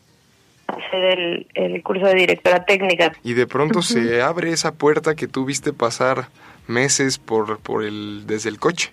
Hacer 0.66 1.18
el, 1.18 1.46
el 1.54 1.82
curso 1.82 2.06
de 2.06 2.14
directora 2.14 2.64
técnica. 2.64 3.12
Y 3.22 3.34
de 3.34 3.46
pronto 3.46 3.82
se 3.82 4.20
abre 4.20 4.50
esa 4.50 4.74
puerta 4.74 5.14
que 5.14 5.28
tú 5.28 5.44
viste 5.44 5.72
pasar 5.72 6.28
meses 6.66 7.18
por, 7.18 7.60
por 7.60 7.84
el, 7.84 8.26
desde 8.26 8.48
el 8.48 8.58
coche. 8.58 8.90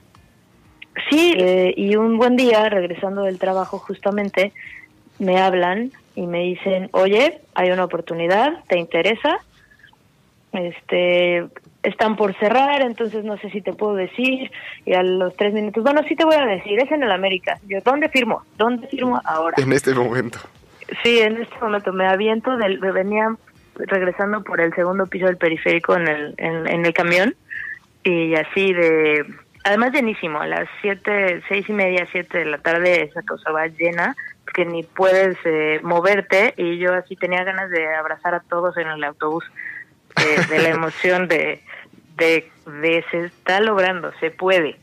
Sí, 1.10 1.34
eh, 1.38 1.74
y 1.76 1.96
un 1.96 2.18
buen 2.18 2.36
día, 2.36 2.70
regresando 2.70 3.24
del 3.24 3.40
trabajo 3.40 3.80
justamente, 3.80 4.54
me 5.20 5.40
hablan 5.40 5.92
y 6.16 6.28
me 6.28 6.40
dicen, 6.40 6.90
oye, 6.92 7.42
hay 7.56 7.72
una 7.72 7.86
oportunidad, 7.86 8.64
¿te 8.68 8.78
interesa? 8.78 9.40
Este, 10.52 11.46
están 11.82 12.16
por 12.16 12.38
cerrar, 12.38 12.82
entonces 12.82 13.24
no 13.24 13.38
sé 13.38 13.50
si 13.50 13.62
te 13.62 13.74
puedo 13.74 13.96
decir. 13.96 14.52
Y 14.86 14.94
a 14.94 15.04
los 15.04 15.36
tres 15.36 15.54
minutos, 15.54 15.84
bueno, 15.84 16.02
sí 16.08 16.16
te 16.16 16.26
voy 16.26 16.36
a 16.36 16.46
decir, 16.46 16.80
es 16.80 16.92
en 16.92 17.04
el 17.04 17.12
América. 17.12 17.60
Yo, 17.68 17.80
¿dónde 17.84 18.10
firmo? 18.10 18.44
¿Dónde 18.58 18.88
firmo 18.88 19.20
ahora? 19.26 19.56
En 19.58 19.72
este 19.74 19.94
momento. 19.94 20.40
Sí, 21.04 21.20
en 21.20 21.42
este 21.42 21.56
momento 21.60 21.92
me 21.94 22.08
aviento, 22.08 22.56
del, 22.58 22.80
me 22.80 22.92
venía 22.92 23.36
regresando 23.76 24.44
por 24.44 24.62
el 24.62 24.74
segundo 24.76 25.08
piso 25.08 25.26
del 25.26 25.38
periférico 25.38 25.96
en 25.96 26.08
el, 26.08 26.36
en, 26.38 26.68
en 26.68 26.86
el 26.86 26.94
camión 26.94 27.36
y 28.04 28.36
así 28.36 28.74
de, 28.74 29.26
además 29.64 29.94
llenísimo, 29.94 30.40
a 30.40 30.48
las 30.48 30.68
siete, 30.82 31.42
seis 31.48 31.68
y 31.70 31.74
media, 31.74 32.08
siete 32.12 32.40
de 32.40 32.46
la 32.46 32.58
tarde 32.58 33.04
esa 33.04 33.22
cosa 33.24 33.52
va 33.52 33.68
llena, 33.68 34.16
que 34.54 34.66
ni 34.66 34.84
puedes 34.84 35.38
eh, 35.46 35.80
moverte 35.84 36.54
y 36.58 36.78
yo 36.78 36.94
así 36.94 37.16
tenía 37.16 37.44
ganas 37.44 37.70
de 37.70 37.94
abrazar 37.96 38.34
a 38.36 38.40
todos 38.42 38.76
en 38.78 38.88
el 38.88 39.04
autobús, 39.04 39.44
eh, 40.18 40.42
de 40.50 40.60
la 40.62 40.70
emoción 40.78 41.28
de, 41.28 41.62
de, 42.18 42.50
de 42.82 43.06
se 43.12 43.20
está 43.26 43.60
logrando, 43.62 44.12
se 44.20 44.32
puede. 44.32 44.78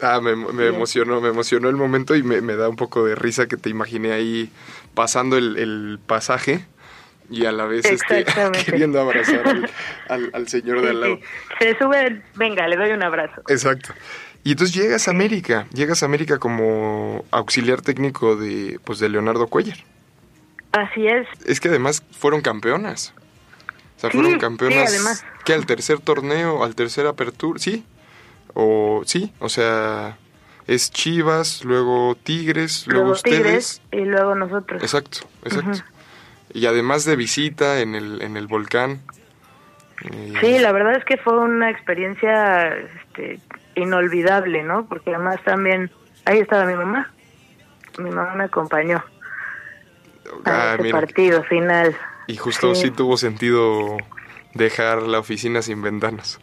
Ah, 0.00 0.20
me, 0.20 0.34
me 0.34 0.66
emocionó, 0.68 1.20
me 1.20 1.28
emocionó 1.28 1.68
el 1.68 1.76
momento 1.76 2.16
y 2.16 2.22
me, 2.22 2.40
me 2.40 2.56
da 2.56 2.68
un 2.68 2.76
poco 2.76 3.04
de 3.04 3.14
risa 3.14 3.46
que 3.46 3.56
te 3.56 3.68
imaginé 3.70 4.12
ahí 4.12 4.50
pasando 4.94 5.36
el, 5.36 5.56
el 5.58 5.98
pasaje 6.04 6.64
y 7.30 7.46
a 7.46 7.52
la 7.52 7.66
vez 7.66 7.84
este, 7.84 8.24
queriendo 8.66 9.00
abrazar 9.00 9.46
al, 9.46 9.70
al- 10.08 10.30
al 10.34 10.48
señor 10.48 10.82
de 10.82 10.90
al 10.90 11.00
lado. 11.00 11.16
sí. 11.16 11.22
Se 11.60 11.78
sube, 11.78 12.20
venga, 12.34 12.66
le 12.66 12.76
doy 12.76 12.90
un 12.90 13.02
abrazo. 13.02 13.42
Exacto. 13.48 13.92
Y 14.44 14.52
entonces 14.52 14.74
llegas 14.74 15.06
a 15.08 15.12
América, 15.12 15.66
llegas 15.72 16.02
a 16.02 16.06
América 16.06 16.38
como 16.38 17.24
auxiliar 17.30 17.80
técnico 17.80 18.34
de, 18.36 18.80
pues, 18.84 18.98
de 18.98 19.08
Leonardo 19.08 19.46
Cuellar. 19.46 19.78
Así 20.72 21.06
es, 21.06 21.26
Es 21.46 21.60
que 21.60 21.68
además 21.68 22.02
fueron 22.12 22.40
campeonas. 22.40 23.14
O 23.96 24.00
sea, 24.00 24.10
Sí, 24.10 24.16
fueron 24.16 24.32
sí, 24.34 24.38
campeonas. 24.38 24.88
además. 24.88 25.24
que 25.44 25.52
al 25.52 25.66
tercer 25.66 26.00
torneo, 26.00 26.64
al 26.64 26.74
tercer 26.74 27.06
apertura, 27.06 27.58
sí. 27.60 27.84
O 28.54 29.02
sí, 29.06 29.32
o 29.38 29.48
sea, 29.48 30.16
es 30.66 30.90
Chivas, 30.90 31.64
luego 31.64 32.16
Tigres, 32.16 32.86
luego, 32.86 33.00
luego 33.02 33.12
ustedes. 33.16 33.42
Tigres 33.42 33.82
y 33.92 34.04
luego 34.10 34.34
nosotros. 34.34 34.82
Exacto, 34.82 35.18
exacto. 35.44 35.84
Y 36.52 36.66
además 36.66 37.04
de 37.04 37.16
visita 37.16 37.80
en 37.80 37.94
el, 37.94 38.20
en 38.22 38.36
el 38.36 38.46
volcán. 38.48 39.00
eh, 40.10 40.34
Sí, 40.40 40.58
la 40.58 40.72
verdad 40.72 40.96
es 40.96 41.04
que 41.04 41.16
fue 41.16 41.38
una 41.38 41.70
experiencia 41.70 42.68
este, 42.76 43.38
inolvidable, 43.74 44.62
¿no? 44.62 44.86
Porque 44.86 45.14
además 45.14 45.40
también, 45.44 45.90
ahí 46.24 46.38
estaba 46.38 46.64
mi 46.66 46.74
mamá. 46.74 47.10
Mi 47.98 48.10
mamá 48.10 48.34
me 48.34 48.44
acompañó 48.44 49.02
a 50.44 50.72
ah, 50.72 50.76
partido 50.90 51.42
final. 51.44 51.94
y 52.26 52.36
justo 52.36 52.74
sí. 52.74 52.82
sí 52.86 52.90
tuvo 52.90 53.16
sentido 53.16 53.98
dejar 54.54 55.02
la 55.02 55.18
oficina 55.18 55.60
sin 55.62 55.82
ventanas. 55.82 56.38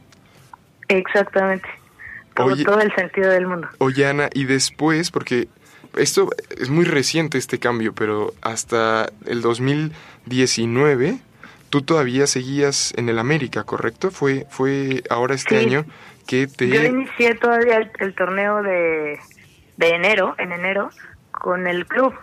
Exactamente. 0.87 1.67
Todo, 2.35 2.53
Oye. 2.53 2.63
todo 2.63 2.79
el 2.81 2.93
sentido 2.95 3.31
del 3.31 3.47
mundo. 3.47 3.67
Oye, 3.79 4.05
Ana, 4.05 4.29
y 4.33 4.45
después, 4.45 5.11
porque 5.11 5.47
esto 5.97 6.29
es 6.57 6.69
muy 6.69 6.85
reciente 6.85 7.37
este 7.37 7.59
cambio, 7.59 7.93
pero 7.93 8.33
hasta 8.41 9.09
el 9.25 9.41
2019 9.41 11.19
tú 11.69 11.81
todavía 11.81 12.27
seguías 12.27 12.93
en 12.97 13.09
el 13.09 13.19
América, 13.19 13.63
¿correcto? 13.63 14.11
Fue, 14.11 14.45
fue 14.49 15.03
ahora 15.09 15.35
este 15.35 15.59
Sí. 15.59 15.65
año 15.65 15.85
Yo 16.83 16.83
inicié 16.83 17.35
todavía 17.35 17.77
el, 17.77 17.91
el 17.99 18.13
torneo 18.13 18.61
de, 18.61 19.19
de 19.77 19.89
enero, 19.89 20.35
en 20.37 20.51
enero, 20.51 20.89
con 21.31 21.67
el 21.67 21.85
club. 21.85 22.13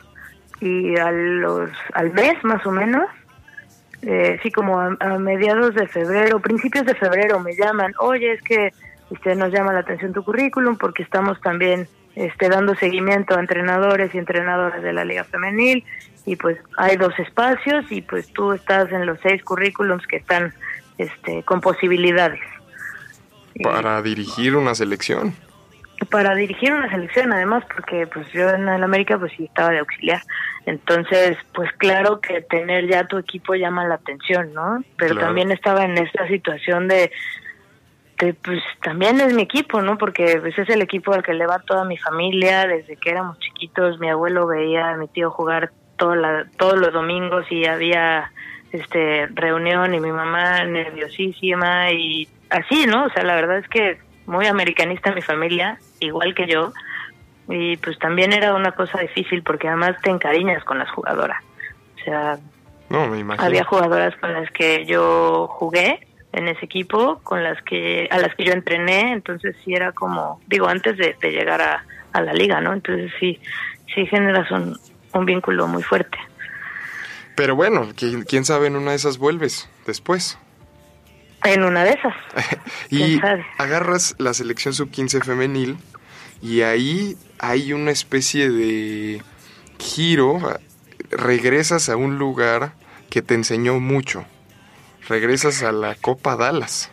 Y 0.61 0.97
a 0.97 1.11
los, 1.11 1.71
al 1.93 2.13
mes 2.13 2.43
más 2.43 2.65
o 2.67 2.71
menos, 2.71 3.05
eh, 4.03 4.39
sí, 4.43 4.51
como 4.51 4.81
a, 4.81 4.97
a 5.01 5.19
mediados 5.19 5.75
de 5.75 5.87
febrero, 5.87 6.41
principios 6.41 6.87
de 6.87 6.95
febrero, 6.95 7.41
me 7.41 7.55
llaman, 7.57 7.95
oye, 7.99 8.33
es 8.33 8.43
que 8.43 8.73
este, 9.11 9.35
nos 9.37 9.53
llama 9.53 9.73
la 9.73 9.81
atención 9.81 10.13
tu 10.13 10.25
currículum 10.25 10.77
porque 10.77 11.03
estamos 11.03 11.41
también 11.41 11.89
este, 12.15 12.49
dando 12.49 12.75
seguimiento 12.75 13.37
a 13.37 13.41
entrenadores 13.41 14.15
y 14.15 14.19
entrenadoras 14.19 14.83
de 14.83 14.93
la 14.93 15.05
Liga 15.05 15.25
Femenil 15.25 15.85
y 16.25 16.37
pues 16.37 16.59
hay 16.77 16.97
dos 16.97 17.17
espacios 17.19 17.85
y 17.91 18.03
pues 18.03 18.33
tú 18.33 18.53
estás 18.53 18.91
en 18.91 19.07
los 19.07 19.19
seis 19.23 19.43
currículums 19.45 20.07
que 20.07 20.17
están 20.17 20.53
este, 20.99 21.43
con 21.45 21.61
posibilidades. 21.61 22.41
Para 23.63 24.03
dirigir 24.03 24.57
una 24.57 24.75
selección. 24.75 25.35
para 26.11 26.35
dirigir 26.35 26.73
una 26.75 26.91
selección 26.91 27.33
además 27.33 27.65
porque 27.75 28.07
pues 28.07 28.31
yo 28.33 28.51
en 28.51 28.69
el 28.69 28.83
América 28.85 29.19
pues 29.19 29.33
sí 29.37 29.45
estaba 29.45 29.71
de 29.71 29.79
auxiliar 29.79 30.21
entonces 30.67 31.39
pues 31.55 31.73
claro 31.79 32.21
que 32.21 32.43
tener 32.43 32.87
ya 32.87 33.07
tu 33.09 33.17
equipo 33.19 33.55
llama 33.55 33.87
la 33.89 33.95
atención 33.95 34.53
no 34.53 34.83
pero 34.99 35.13
Claro. 35.15 35.29
también 35.29 35.51
estaba 35.53 35.85
en 35.85 35.97
esta 35.97 36.27
situación 36.29 36.87
de 36.89 37.11
de, 38.19 38.35
pues 38.35 38.61
también 38.83 39.21
es 39.21 39.33
mi 39.35 39.43
equipo 39.43 39.81
no 39.81 39.97
porque 39.99 40.39
pues 40.41 40.59
es 40.59 40.69
el 40.69 40.83
equipo 40.83 41.13
al 41.15 41.23
que 41.23 41.33
le 41.35 41.47
va 41.47 41.59
toda 41.61 41.85
mi 41.85 41.97
familia 41.99 42.67
desde 42.67 42.97
que 42.97 43.11
éramos 43.11 43.39
chiquitos 43.39 43.99
mi 43.99 44.09
abuelo 44.11 44.47
veía 44.47 44.91
a 44.91 44.97
mi 44.99 45.09
tío 45.09 45.31
jugar 45.31 45.73
toda 45.97 46.15
la- 46.17 46.47
todos 46.59 46.79
los 46.79 46.93
domingos 46.93 47.47
y 47.51 47.65
había 47.67 48.31
este 48.73 49.27
reunión 49.29 49.95
y 49.95 50.01
mi 50.01 50.13
mamá 50.13 50.65
nerviosísima 50.65 51.93
y 51.93 52.29
así, 52.51 52.87
¿no? 52.87 53.05
O 53.05 53.11
sea, 53.11 53.23
la 53.25 53.35
verdad 53.35 53.59
es 53.59 53.69
que 53.69 53.99
muy 54.27 54.47
americanista 54.47 55.13
mi 55.13 55.23
familia, 55.23 55.79
igual 56.01 56.35
que 56.35 56.47
yo, 56.47 56.73
y 57.49 57.77
pues 57.77 57.99
también 57.99 58.33
era 58.33 58.55
una 58.55 58.73
cosa 58.73 58.99
difícil 59.01 59.43
porque 59.43 59.69
además 59.69 59.97
te 60.03 60.11
encariñas 60.11 60.65
con 60.65 60.79
las 60.79 60.91
jugadoras. 60.91 61.43
O 62.01 62.05
sea, 62.05 62.39
No, 62.91 63.07
me 63.09 63.19
imagino. 63.21 63.45
había 63.47 63.65
jugadoras 63.65 64.15
con 64.17 64.33
las 64.33 64.51
que 64.51 64.85
yo 64.85 65.47
jugué 65.49 66.01
en 66.33 66.49
ese 66.49 66.65
equipo, 66.65 67.21
con 67.23 67.43
las 67.45 67.63
que 67.63 68.09
a 68.11 68.19
las 68.19 68.35
que 68.35 68.45
yo 68.45 68.53
entrené, 68.53 69.13
entonces 69.13 69.57
sí 69.65 69.75
era 69.75 69.93
como, 69.93 70.41
digo, 70.49 70.67
antes 70.69 70.97
de, 70.97 71.17
de 71.21 71.31
llegar 71.31 71.63
a, 71.63 71.85
a 72.13 72.21
la 72.21 72.33
liga, 72.35 72.61
¿no? 72.61 72.73
Entonces 72.73 73.13
sí, 73.21 73.41
sí 73.95 74.07
generas 74.07 74.51
un, 74.51 74.77
un 75.15 75.25
vínculo 75.25 75.67
muy 75.69 75.83
fuerte. 75.83 76.19
Pero 77.37 77.55
bueno, 77.55 77.89
¿quién, 77.95 78.25
quién 78.25 78.45
sabe 78.45 78.67
en 78.67 78.77
una 78.77 78.91
de 78.91 78.97
esas 78.97 79.19
vuelves 79.19 79.69
después. 79.87 80.39
En 81.45 81.63
una 81.63 81.85
de 81.85 81.91
esas. 81.91 82.15
Y 82.91 83.21
agarras 83.59 84.17
la 84.19 84.35
selección 84.35 84.75
sub-15 84.75 85.23
femenil 85.23 85.77
y 86.43 86.63
ahí 86.63 87.17
hay 87.39 87.73
una 87.73 87.91
especie 87.91 88.51
de 88.51 89.23
giro, 89.79 90.39
regresas 91.11 91.89
a 91.89 91.97
un 91.97 92.19
lugar 92.19 92.73
que 93.11 93.23
te 93.23 93.35
enseñó 93.35 93.81
mucho. 93.81 94.25
Regresas 95.09 95.63
a 95.63 95.73
la 95.73 95.95
Copa 95.95 96.37
Dallas. 96.37 96.91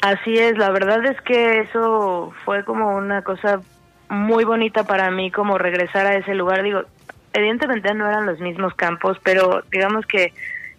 Así 0.00 0.38
es, 0.38 0.56
la 0.56 0.70
verdad 0.70 1.04
es 1.04 1.20
que 1.22 1.60
eso 1.60 2.32
fue 2.44 2.64
como 2.64 2.96
una 2.96 3.22
cosa 3.22 3.60
muy 4.08 4.44
bonita 4.44 4.84
para 4.84 5.10
mí, 5.10 5.30
como 5.30 5.58
regresar 5.58 6.06
a 6.06 6.16
ese 6.16 6.34
lugar. 6.34 6.62
Digo, 6.62 6.84
evidentemente 7.32 7.92
no 7.94 8.08
eran 8.08 8.26
los 8.26 8.40
mismos 8.40 8.74
campos, 8.74 9.18
pero 9.22 9.62
digamos 9.70 10.06
que 10.06 10.32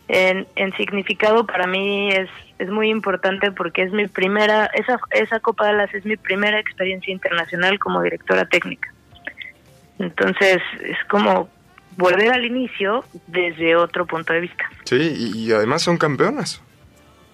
en, 0.07 0.47
en 0.55 0.75
significado 0.75 1.45
para 1.45 1.67
mí 1.67 2.11
es, 2.11 2.29
es 2.59 2.69
muy 2.69 2.89
importante 2.89 3.51
porque 3.51 3.83
es 3.83 3.91
mi 3.91 4.07
primera, 4.07 4.65
esa, 4.73 4.99
esa 5.11 5.39
Copa 5.39 5.65
Dallas 5.65 5.93
es 5.93 6.05
mi 6.05 6.17
primera 6.17 6.59
experiencia 6.59 7.13
internacional 7.13 7.79
como 7.79 8.01
directora 8.01 8.45
técnica. 8.45 8.93
Entonces 9.99 10.61
es 10.81 10.97
como 11.09 11.49
volver 11.97 12.31
al 12.31 12.45
inicio 12.45 13.05
desde 13.27 13.75
otro 13.75 14.05
punto 14.05 14.33
de 14.33 14.41
vista. 14.41 14.69
Sí, 14.83 15.13
y, 15.15 15.45
y 15.47 15.51
además 15.53 15.81
son 15.81 15.97
campeonas. 15.97 16.61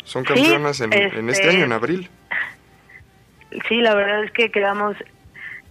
Son 0.03 0.23
campeonas 0.23 0.79
en, 0.81 0.93
en 0.93 1.29
este 1.29 1.43
este- 1.43 1.49
año, 1.49 1.65
en 1.65 1.71
abril. 1.73 2.09
Sí, 3.67 3.81
la 3.81 3.95
verdad 3.95 4.23
es 4.23 4.31
que 4.31 4.51
quedamos, 4.51 4.95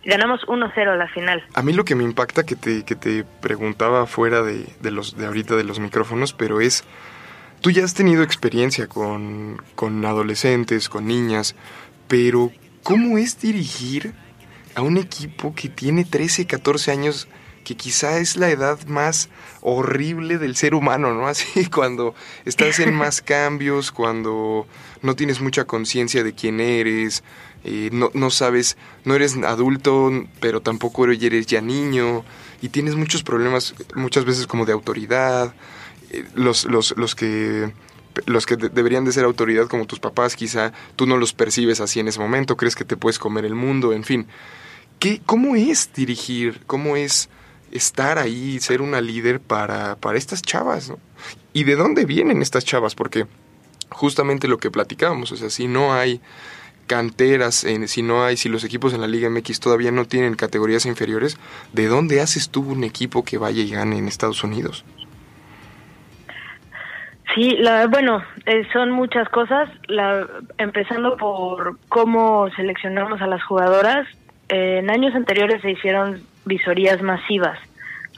ganamos 0.07 0.41
1-0 0.47 0.89
a 0.89 0.97
la 0.97 1.09
final. 1.09 1.45
A 1.55 1.63
mí 1.63 1.73
lo 1.73 1.85
que 1.85 1.95
me 1.95 2.05
impacta 2.05 2.45
que 2.45 2.57
te, 2.57 2.85
que 2.85 2.95
te 2.95 3.25
preguntaba 3.41 4.07
fuera 4.07 4.43
de, 4.43 4.67
de 4.81 4.91
los 4.91 5.17
de 5.17 5.27
ahorita 5.27 5.57
de 5.57 5.65
los 5.65 5.81
micrófonos, 5.81 6.33
pero 6.33 6.61
es 6.61 6.85
tú 7.61 7.71
ya 7.71 7.85
has 7.85 7.95
tenido 7.95 8.23
experiencia 8.23 8.87
con, 8.87 9.61
con 9.75 10.05
adolescentes, 10.05 10.89
con 10.89 11.07
niñas, 11.07 11.57
pero 12.09 12.53
¿cómo 12.83 13.19
es 13.19 13.41
dirigir 13.41 14.15
a 14.77 14.83
un 14.83 14.99
equipo 14.99 15.55
que 15.55 15.69
tiene 15.69 16.05
13, 16.05 16.47
14 16.47 16.93
años, 16.93 17.29
que 17.65 17.77
quizá 17.77 18.19
es 18.19 18.37
la 18.37 18.51
edad 18.51 18.79
más 18.87 19.31
horrible 19.63 20.39
del 20.39 20.55
ser 20.55 20.75
humano, 20.75 21.15
¿no? 21.15 21.27
Así 21.29 21.67
cuando 21.67 22.15
estás 22.45 22.79
en 22.79 22.95
más 22.95 23.23
cambios, 23.23 23.91
cuando 23.91 24.69
no 25.03 25.17
tienes 25.17 25.41
mucha 25.41 25.65
conciencia 25.65 26.23
de 26.23 26.35
quién 26.35 26.61
eres, 26.61 27.25
no, 27.93 28.31
sabes, 28.31 28.77
no 29.05 29.15
eres 29.15 29.37
adulto, 29.39 30.11
pero 30.41 30.61
tampoco 30.63 31.05
eres 31.05 31.47
ya 31.47 31.61
niño, 31.61 32.25
y 32.63 32.69
tienes 32.69 32.95
muchos 32.95 33.23
problemas, 33.23 33.75
muchas 33.95 34.25
veces 34.25 34.47
como 34.47 34.65
de 34.67 34.73
autoridad, 34.73 35.55
eh, 36.11 36.25
los, 36.35 36.65
los, 36.65 36.97
los 36.97 37.15
que 37.15 37.73
los 38.25 38.47
que 38.47 38.57
de- 38.57 38.71
deberían 38.71 39.05
de 39.05 39.13
ser 39.13 39.25
autoridad 39.25 39.67
como 39.67 39.85
tus 39.87 39.99
papás, 40.01 40.37
quizá 40.37 40.73
tú 40.97 41.07
no 41.07 41.19
los 41.19 41.35
percibes 41.35 41.81
así 41.81 42.01
en 42.01 42.09
ese 42.09 42.19
momento, 42.19 42.57
crees 42.57 42.75
que 42.75 42.85
te 42.85 42.97
puedes 42.97 43.19
comer 43.19 43.45
el 43.45 43.55
mundo, 43.55 43.93
en 43.93 44.05
fin. 44.05 44.27
¿Qué, 44.99 45.21
¿Cómo 45.27 45.55
es 45.55 45.91
dirigir? 45.95 46.63
¿Cómo 46.67 46.97
es 46.97 47.29
estar 47.73 48.19
ahí, 48.19 48.59
ser 48.61 48.81
una 48.81 49.03
líder 49.03 49.41
para, 49.41 49.97
para 49.97 50.17
estas 50.17 50.41
chavas? 50.41 50.93
¿Y 51.53 51.65
de 51.65 51.77
dónde 51.77 52.07
vienen 52.07 52.41
estas 52.41 52.65
chavas? 52.65 52.95
Porque 52.95 53.27
justamente 53.91 54.49
lo 54.49 54.57
que 54.57 54.71
platicábamos, 54.71 55.33
o 55.33 55.37
sea, 55.37 55.51
si 55.51 55.69
no 55.69 55.93
hay 55.93 56.23
canteras, 56.87 57.65
en- 57.65 57.89
si 57.89 58.03
no 58.03 58.25
hay, 58.25 58.37
si 58.37 58.49
los 58.49 58.65
equipos 58.65 58.95
en 58.95 59.01
la 59.01 59.07
Liga 59.07 59.29
MX 59.29 59.61
todavía 59.61 59.91
no 59.91 60.05
tienen 60.07 60.35
categorías 60.35 60.87
inferiores, 60.87 61.39
¿de 61.73 61.87
dónde 61.87 62.21
haces 62.21 62.51
tú 62.51 62.61
un 62.73 62.85
equipo 62.85 63.25
que 63.25 63.39
vaya 63.39 63.63
y 63.63 63.71
gane 63.71 63.99
en 63.99 64.09
Estados 64.09 64.43
Unidos? 64.45 64.85
Sí, 67.35 67.57
la, 67.59 67.87
bueno, 67.87 68.23
eh, 68.47 68.67
son 68.73 68.91
muchas 68.93 69.29
cosas, 69.29 69.69
la, 69.89 70.27
empezando 70.59 71.17
por 71.17 71.77
cómo 71.89 72.49
seleccionamos 72.57 73.21
a 73.21 73.27
las 73.27 73.43
jugadoras. 73.45 74.07
Eh, 74.49 74.79
en 74.79 74.91
años 74.91 75.15
anteriores 75.15 75.61
se 75.61 75.73
hicieron 75.73 76.23
visorías 76.45 77.03
masivas. 77.03 77.59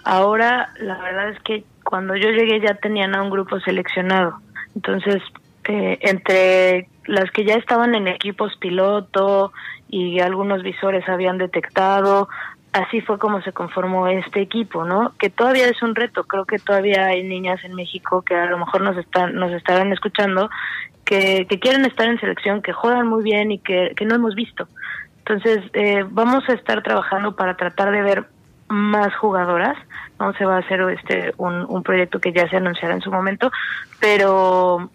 Ahora, 0.04 0.72
la 0.78 0.98
verdad 0.98 1.30
es 1.30 1.40
que 1.40 1.64
cuando 1.84 2.14
yo 2.16 2.28
llegué 2.30 2.60
ya 2.60 2.74
tenían 2.74 3.14
a 3.16 3.22
un 3.22 3.30
grupo 3.30 3.58
seleccionado. 3.60 4.38
Entonces, 4.76 5.20
eh, 5.68 5.98
entre 6.00 6.88
las 7.06 7.30
que 7.30 7.44
ya 7.44 7.54
estaban 7.54 7.94
en 7.94 8.08
equipos 8.08 8.56
piloto 8.56 9.52
y 9.88 10.20
algunos 10.20 10.62
visores 10.62 11.08
habían 11.08 11.38
detectado, 11.38 12.28
así 12.72 13.00
fue 13.00 13.18
como 13.18 13.42
se 13.42 13.52
conformó 13.52 14.06
este 14.08 14.40
equipo, 14.40 14.84
¿no? 14.84 15.12
Que 15.18 15.30
todavía 15.30 15.68
es 15.68 15.82
un 15.82 15.94
reto. 15.94 16.24
Creo 16.24 16.44
que 16.44 16.58
todavía 16.58 17.06
hay 17.06 17.22
niñas 17.22 17.62
en 17.64 17.74
México 17.74 18.22
que 18.22 18.34
a 18.34 18.46
lo 18.46 18.58
mejor 18.58 18.80
nos 18.80 18.96
están 18.96 19.34
nos 19.34 19.52
estarán 19.52 19.92
escuchando 19.92 20.50
que, 21.04 21.46
que 21.48 21.58
quieren 21.58 21.84
estar 21.84 22.08
en 22.08 22.20
selección, 22.20 22.62
que 22.62 22.72
juegan 22.72 23.06
muy 23.06 23.22
bien 23.22 23.52
y 23.52 23.58
que, 23.58 23.92
que 23.96 24.04
no 24.04 24.14
hemos 24.14 24.34
visto. 24.34 24.68
Entonces, 25.18 25.60
eh, 25.74 26.04
vamos 26.08 26.48
a 26.48 26.54
estar 26.54 26.82
trabajando 26.82 27.36
para 27.36 27.56
tratar 27.56 27.90
de 27.90 28.02
ver 28.02 28.24
más 28.68 29.14
jugadoras. 29.16 29.76
No 30.18 30.32
se 30.34 30.44
va 30.44 30.56
a 30.56 30.60
hacer 30.60 30.80
este 30.90 31.32
un, 31.36 31.64
un 31.68 31.82
proyecto 31.82 32.20
que 32.20 32.32
ya 32.32 32.48
se 32.48 32.56
anunciará 32.56 32.94
en 32.94 33.00
su 33.00 33.10
momento, 33.10 33.50
pero 34.00 34.90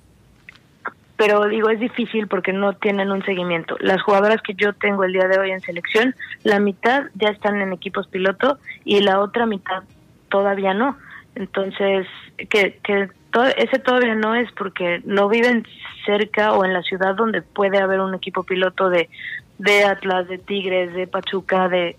pero 1.24 1.48
digo 1.48 1.70
es 1.70 1.80
difícil 1.80 2.28
porque 2.28 2.52
no 2.52 2.74
tienen 2.74 3.10
un 3.10 3.24
seguimiento. 3.24 3.78
Las 3.80 4.02
jugadoras 4.02 4.42
que 4.42 4.56
yo 4.56 4.74
tengo 4.74 5.06
el 5.06 5.14
día 5.14 5.30
de 5.30 5.40
hoy 5.40 5.52
en 5.52 5.62
selección, 5.62 6.14
la 6.44 6.60
mitad 6.60 7.04
ya 7.14 7.30
están 7.30 7.62
en 7.62 7.72
equipos 7.72 8.08
piloto 8.08 8.60
y 8.84 9.00
la 9.00 9.22
otra 9.22 9.46
mitad 9.46 9.84
todavía 10.30 10.74
no. 10.74 10.98
Entonces, 11.36 12.08
que, 12.50 12.78
que 12.84 13.08
ese 13.56 13.80
todavía 13.80 14.16
no 14.16 14.36
es 14.36 14.52
porque 14.52 15.02
no 15.06 15.30
viven 15.30 15.66
cerca 16.06 16.52
o 16.52 16.66
en 16.66 16.74
la 16.74 16.82
ciudad 16.82 17.16
donde 17.16 17.42
puede 17.42 17.78
haber 17.78 18.02
un 18.02 18.14
equipo 18.16 18.44
piloto 18.44 18.90
de, 18.90 19.10
de 19.60 19.86
Atlas, 19.86 20.28
de 20.28 20.40
Tigres, 20.40 20.94
de 20.94 21.08
Pachuca, 21.08 21.70
de 21.70 21.96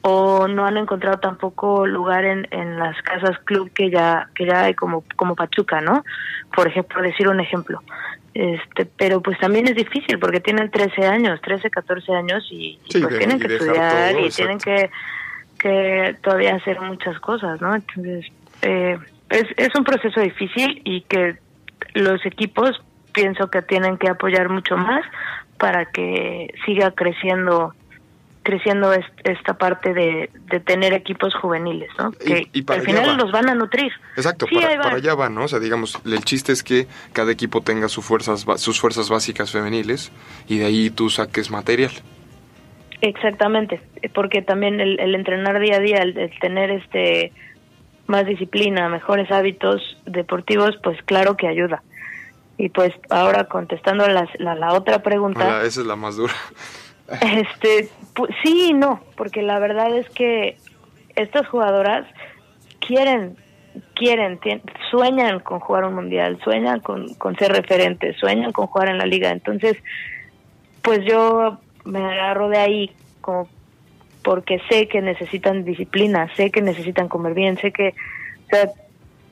o 0.00 0.48
no 0.48 0.64
han 0.64 0.78
encontrado 0.78 1.18
tampoco 1.18 1.86
lugar 1.86 2.24
en, 2.24 2.46
en 2.50 2.78
las 2.78 2.96
casas 3.02 3.38
club 3.44 3.70
que 3.72 3.90
ya 3.90 4.28
que 4.34 4.46
ya 4.46 4.64
hay 4.64 4.74
como 4.74 5.04
como 5.16 5.34
Pachuca, 5.34 5.82
¿no? 5.82 6.02
Por 6.54 6.66
ejemplo, 6.66 7.02
decir 7.02 7.28
un 7.28 7.40
ejemplo. 7.40 7.82
Este, 8.34 8.84
pero 8.84 9.20
pues 9.22 9.38
también 9.38 9.68
es 9.68 9.76
difícil 9.76 10.18
porque 10.18 10.40
tienen 10.40 10.68
13 10.70 11.06
años, 11.06 11.40
13, 11.40 11.70
14 11.70 12.12
años 12.14 12.44
y, 12.50 12.80
pues 12.90 13.08
de- 13.08 13.18
tienen 13.18 13.36
y 13.36 13.40
que 13.40 13.52
estudiar 13.54 14.12
todo, 14.12 14.26
y 14.26 14.30
tienen 14.30 14.58
que, 14.58 14.90
que 15.58 16.16
todavía 16.20 16.56
hacer 16.56 16.80
muchas 16.80 17.18
cosas, 17.20 17.60
¿no? 17.60 17.74
Entonces, 17.76 18.26
eh, 18.62 18.98
es, 19.30 19.44
es 19.56 19.68
un 19.76 19.84
proceso 19.84 20.20
difícil 20.20 20.82
y 20.84 21.02
que 21.02 21.36
los 21.94 22.26
equipos 22.26 22.82
pienso 23.12 23.48
que 23.50 23.62
tienen 23.62 23.96
que 23.98 24.08
apoyar 24.08 24.48
mucho 24.48 24.76
más 24.76 25.04
para 25.58 25.86
que 25.86 26.52
siga 26.66 26.90
creciendo 26.90 27.72
creciendo 28.44 28.92
est- 28.92 29.08
esta 29.24 29.54
parte 29.54 29.92
de, 29.92 30.30
de 30.50 30.60
tener 30.60 30.92
equipos 30.92 31.34
juveniles, 31.34 31.90
¿no? 31.98 32.12
Que 32.12 32.46
y 32.52 32.64
al 32.70 32.82
final 32.82 33.16
los 33.16 33.32
van 33.32 33.48
a 33.48 33.54
nutrir. 33.56 33.90
Exacto, 34.16 34.46
Sí, 34.48 34.54
para, 34.54 34.94
allá 34.94 35.14
va, 35.16 35.28
¿no? 35.28 35.44
O 35.44 35.48
sea, 35.48 35.58
digamos, 35.58 36.00
el 36.04 36.22
chiste 36.24 36.52
es 36.52 36.62
que 36.62 36.86
cada 37.12 37.32
equipo 37.32 37.62
tenga 37.62 37.88
sus 37.88 38.04
fuerzas, 38.04 38.46
sus 38.58 38.78
fuerzas 38.80 39.08
básicas 39.08 39.50
femeniles 39.50 40.12
y 40.46 40.58
de 40.58 40.66
ahí 40.66 40.90
tú 40.90 41.10
saques 41.10 41.50
material. 41.50 41.90
Exactamente, 43.00 43.80
porque 44.14 44.40
también 44.42 44.80
el, 44.80 44.98
el 45.00 45.14
entrenar 45.14 45.58
día 45.60 45.76
a 45.76 45.80
día, 45.80 45.98
el, 45.98 46.16
el 46.16 46.30
tener 46.38 46.70
este 46.70 47.32
más 48.06 48.26
disciplina, 48.26 48.88
mejores 48.88 49.30
hábitos 49.30 49.80
deportivos, 50.06 50.76
pues 50.82 50.98
claro 51.04 51.36
que 51.36 51.48
ayuda. 51.48 51.82
Y 52.56 52.68
pues 52.68 52.92
ahora 53.10 53.44
contestando 53.44 54.06
la, 54.06 54.28
la 54.38 54.72
otra 54.74 55.02
pregunta, 55.02 55.64
esa 55.64 55.80
es 55.80 55.86
la 55.86 55.96
más 55.96 56.16
dura. 56.16 56.34
Este, 57.20 57.88
pu- 58.14 58.34
sí 58.42 58.68
y 58.70 58.72
no, 58.72 59.00
porque 59.16 59.42
la 59.42 59.58
verdad 59.58 59.94
es 59.96 60.08
que 60.10 60.56
estas 61.16 61.46
jugadoras 61.48 62.06
quieren, 62.80 63.36
quieren, 63.94 64.38
sueñan 64.90 65.40
con 65.40 65.60
jugar 65.60 65.84
un 65.84 65.94
mundial, 65.94 66.38
sueñan 66.42 66.80
con, 66.80 67.14
con 67.14 67.36
ser 67.36 67.52
referentes, 67.52 68.16
sueñan 68.16 68.52
con 68.52 68.66
jugar 68.66 68.88
en 68.88 68.98
la 68.98 69.06
liga. 69.06 69.30
Entonces, 69.30 69.76
pues 70.82 71.00
yo 71.04 71.58
me 71.84 71.98
agarro 72.00 72.48
de 72.48 72.58
ahí 72.58 72.90
como 73.20 73.48
porque 74.22 74.58
sé 74.70 74.88
que 74.88 75.02
necesitan 75.02 75.64
disciplina, 75.64 76.34
sé 76.34 76.50
que 76.50 76.62
necesitan 76.62 77.08
comer 77.08 77.34
bien, 77.34 77.58
sé 77.58 77.72
que, 77.72 77.94
o 78.46 78.48
sea, 78.50 78.70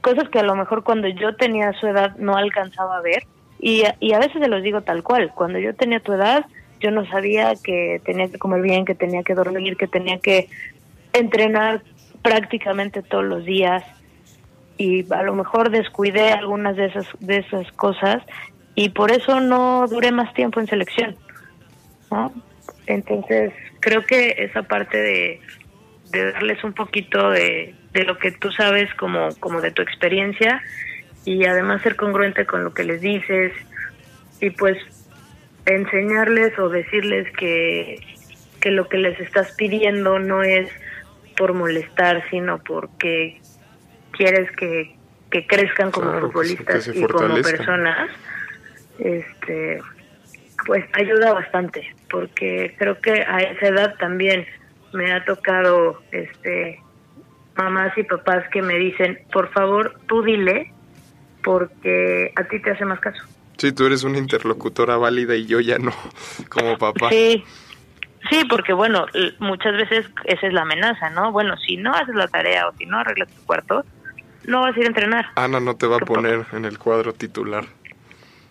cosas 0.03 0.29
que 0.29 0.39
a 0.39 0.43
lo 0.43 0.55
mejor 0.55 0.85
cuando 0.85 1.09
yo 1.09 1.35
tenía 1.37 1.73
su 1.73 1.87
edad 1.87 2.15
no 2.17 2.37
alcanzaba 2.37 2.99
a 2.99 3.01
ver 3.01 3.23
y, 3.59 3.85
y 4.01 4.13
a 4.13 4.19
veces 4.19 4.43
se 4.43 4.49
los 4.49 4.63
digo 4.63 4.83
tal 4.83 5.03
cual, 5.03 5.33
cuando 5.35 5.59
yo 5.59 5.75
tenía 5.75 6.01
tu 6.01 6.13
edad 6.13 6.45
yo 6.83 6.90
no 6.90 7.07
sabía 7.07 7.55
que 7.62 8.01
tenía 8.05 8.29
que 8.29 8.38
comer 8.38 8.61
bien, 8.61 8.85
que 8.85 8.95
tenía 8.95 9.23
que 9.23 9.35
dormir, 9.35 9.77
que 9.77 9.87
tenía 9.87 10.18
que 10.18 10.49
entrenar 11.12 11.83
prácticamente 12.23 13.03
todos 13.03 13.25
los 13.25 13.45
días 13.45 13.85
y 14.79 15.11
a 15.12 15.23
lo 15.23 15.35
mejor 15.35 15.71
descuidé 15.71 16.33
algunas 16.33 16.77
de 16.77 16.87
esas, 16.87 17.07
de 17.21 17.38
esas 17.38 17.71
cosas 17.73 18.23
y 18.75 18.90
por 18.90 19.11
eso 19.11 19.40
no 19.40 19.87
duré 19.88 20.12
más 20.12 20.33
tiempo 20.35 20.61
en 20.61 20.66
selección. 20.66 21.16
Entonces, 22.87 23.53
creo 23.81 24.05
que 24.05 24.35
esa 24.38 24.62
parte 24.62 24.99
de, 24.99 25.40
de 26.11 26.33
darles 26.33 26.62
un 26.64 26.73
poquito 26.73 27.31
de, 27.31 27.75
de 27.92 28.05
lo 28.05 28.18
que 28.18 28.33
tú 28.33 28.51
sabes 28.53 28.92
como, 28.95 29.29
como 29.40 29.61
de 29.61 29.71
tu 29.71 29.83
experiencia 29.83 30.62
y 31.25 31.45
además 31.45 31.83
ser 31.83 31.97
congruente 31.97 32.47
con 32.47 32.64
lo 32.64 32.75
que 32.75 32.85
les 32.85 33.01
dices 33.01 33.53
y 34.40 34.51
pues 34.51 34.79
enseñarles 35.66 36.59
o 36.59 36.68
decirles 36.68 37.27
que, 37.38 38.01
que 38.61 38.70
lo 38.70 38.88
que 38.88 38.98
les 38.98 39.18
estás 39.20 39.51
pidiendo 39.57 40.18
no 40.18 40.42
es 40.42 40.68
por 41.37 41.55
molestar, 41.55 42.22
sino 42.31 42.59
porque 42.62 43.40
quieres 44.12 44.51
que, 44.57 44.96
que 45.31 45.46
crezcan 45.46 45.90
como 45.90 46.11
Claro, 46.11 46.27
se- 46.27 46.33
futbolistas 46.33 46.88
y 46.88 47.07
como 47.07 47.35
personas, 47.42 48.11
este, 48.98 49.81
pues 50.66 50.85
ayuda 50.92 51.33
bastante, 51.33 51.87
porque 52.11 52.75
creo 52.79 53.01
que 53.01 53.25
a 53.27 53.38
esa 53.38 53.66
edad 53.68 53.94
también 53.98 54.46
me 54.92 55.12
ha 55.12 55.25
tocado, 55.25 56.03
este, 56.12 56.79
mamás 57.57 57.96
y 57.96 58.03
papás 58.05 58.44
que 58.53 58.62
me 58.62 58.75
dicen, 58.79 59.18
por 59.33 59.51
favor, 59.53 59.94
tú 60.07 60.22
dile, 60.22 60.70
porque 61.42 62.33
a 62.37 62.44
ti 62.44 62.61
te 62.61 62.70
hace 62.70 62.85
más 62.85 63.01
caso. 63.01 63.22
Sí, 63.62 63.70
tú 63.70 63.87
eres 63.87 64.03
una 64.03 64.18
interlocutora 64.18 64.96
válida 64.96 65.37
y 65.37 65.46
yo 65.46 65.61
ya 65.61 65.79
no, 65.79 65.92
como 66.48 66.77
papá. 66.79 67.11
Sí, 67.11 67.44
sí, 68.29 68.44
porque 68.51 68.72
bueno, 68.72 69.07
muchas 69.38 69.75
veces 69.75 70.05
esa 70.25 70.48
es 70.48 70.53
la 70.53 70.62
amenaza, 70.62 71.11
¿no? 71.11 71.31
Bueno, 71.31 71.57
si 71.59 71.77
no 71.77 71.94
haces 71.94 72.16
la 72.16 72.27
tarea 72.27 72.66
o 72.66 72.72
si 72.77 72.87
no 72.87 72.98
arreglas 72.98 73.29
tu 73.29 73.40
cuarto, 73.46 73.85
no 74.46 74.62
vas 74.62 74.77
a 74.77 74.81
ir 74.81 74.87
a 74.87 74.88
entrenar. 74.88 75.27
Ana 75.37 75.61
no 75.61 75.77
te 75.77 75.87
va 75.87 75.94
a 75.94 75.98
¿Qué 76.01 76.07
poner 76.07 76.44
en 76.51 76.64
el 76.64 76.77
cuadro 76.77 77.12
titular. 77.12 77.64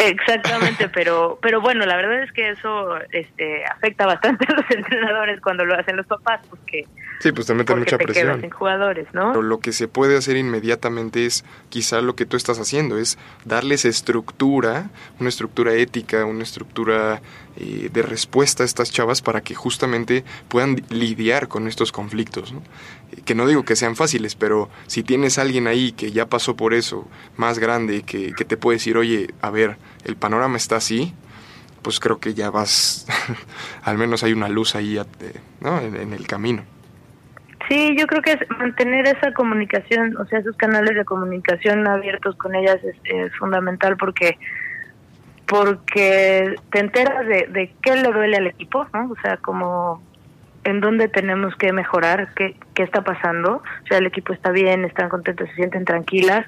Exactamente, 0.03 0.89
pero 0.93 1.39
pero 1.41 1.61
bueno, 1.61 1.85
la 1.85 1.95
verdad 1.95 2.23
es 2.23 2.31
que 2.31 2.49
eso 2.49 2.97
este 3.11 3.63
afecta 3.65 4.05
bastante 4.05 4.45
a 4.47 4.55
los 4.55 4.65
entrenadores 4.71 5.39
cuando 5.41 5.65
lo 5.65 5.75
hacen 5.75 5.97
los 5.97 6.05
papás, 6.07 6.41
porque, 6.49 6.85
Sí, 7.19 7.31
pues 7.31 7.45
te 7.45 7.53
meten 7.53 7.77
mucha 7.77 7.99
te 7.99 8.05
presión. 8.05 8.41
sin 8.41 8.49
jugadores, 8.49 9.07
¿no? 9.13 9.31
Pero 9.31 9.43
lo 9.43 9.59
que 9.59 9.73
se 9.73 9.87
puede 9.87 10.17
hacer 10.17 10.37
inmediatamente 10.37 11.27
es 11.27 11.45
quizá 11.69 12.01
lo 12.01 12.15
que 12.15 12.25
tú 12.25 12.35
estás 12.35 12.59
haciendo, 12.59 12.97
es 12.97 13.19
darles 13.45 13.85
estructura, 13.85 14.89
una 15.19 15.29
estructura 15.29 15.73
ética, 15.73 16.25
una 16.25 16.41
estructura 16.41 17.21
eh, 17.57 17.89
de 17.91 18.01
respuesta 18.01 18.63
a 18.63 18.65
estas 18.65 18.91
chavas 18.91 19.21
para 19.21 19.41
que 19.41 19.53
justamente 19.53 20.23
puedan 20.47 20.77
lidiar 20.89 21.47
con 21.47 21.67
estos 21.67 21.91
conflictos. 21.91 22.53
¿no? 22.53 22.63
Que 23.25 23.35
no 23.35 23.45
digo 23.47 23.63
que 23.65 23.75
sean 23.75 23.95
fáciles, 23.95 24.35
pero 24.35 24.69
si 24.87 25.03
tienes 25.03 25.37
a 25.37 25.41
alguien 25.41 25.67
ahí 25.67 25.91
que 25.91 26.11
ya 26.11 26.27
pasó 26.27 26.55
por 26.55 26.73
eso, 26.73 27.07
más 27.37 27.59
grande, 27.59 28.03
que, 28.03 28.33
que 28.33 28.45
te 28.45 28.57
puede 28.57 28.77
decir, 28.77 28.97
oye, 28.97 29.27
a 29.41 29.49
ver, 29.49 29.77
el 30.05 30.15
panorama 30.15 30.57
está 30.57 30.77
así, 30.77 31.13
pues 31.81 31.99
creo 31.99 32.19
que 32.19 32.33
ya 32.33 32.49
vas, 32.49 33.05
al 33.83 33.97
menos 33.97 34.23
hay 34.23 34.33
una 34.33 34.47
luz 34.49 34.75
ahí 34.75 34.97
¿no? 35.59 35.79
en- 35.79 35.95
en 35.95 36.13
el 36.13 36.25
camino. 36.27 36.63
Sí, 37.69 37.95
yo 37.97 38.05
creo 38.07 38.21
que 38.21 38.31
es 38.33 38.39
mantener 38.59 39.07
esa 39.07 39.31
comunicación, 39.33 40.17
o 40.17 40.25
sea, 40.25 40.39
esos 40.39 40.55
canales 40.57 40.95
de 40.95 41.05
comunicación 41.05 41.87
abiertos 41.87 42.35
con 42.35 42.53
ellas 42.55 42.77
es, 42.83 42.95
es 43.05 43.33
fundamental 43.37 43.95
porque 43.97 44.37
porque 45.47 46.55
te 46.71 46.79
enteras 46.79 47.25
de, 47.27 47.47
de 47.47 47.73
qué 47.81 47.95
le 47.95 48.11
duele 48.11 48.37
al 48.37 48.47
equipo, 48.47 48.87
¿no? 48.93 49.11
O 49.11 49.15
sea, 49.21 49.37
como 49.37 50.01
en 50.63 50.79
dónde 50.79 51.07
tenemos 51.07 51.55
que 51.55 51.73
mejorar, 51.73 52.33
qué, 52.35 52.55
qué 52.73 52.83
está 52.83 53.03
pasando, 53.03 53.57
o 53.57 53.87
sea, 53.87 53.97
el 53.97 54.05
equipo 54.05 54.33
está 54.33 54.51
bien, 54.51 54.85
están 54.85 55.09
contentos, 55.09 55.49
se 55.49 55.55
sienten 55.55 55.85
tranquilas, 55.85 56.45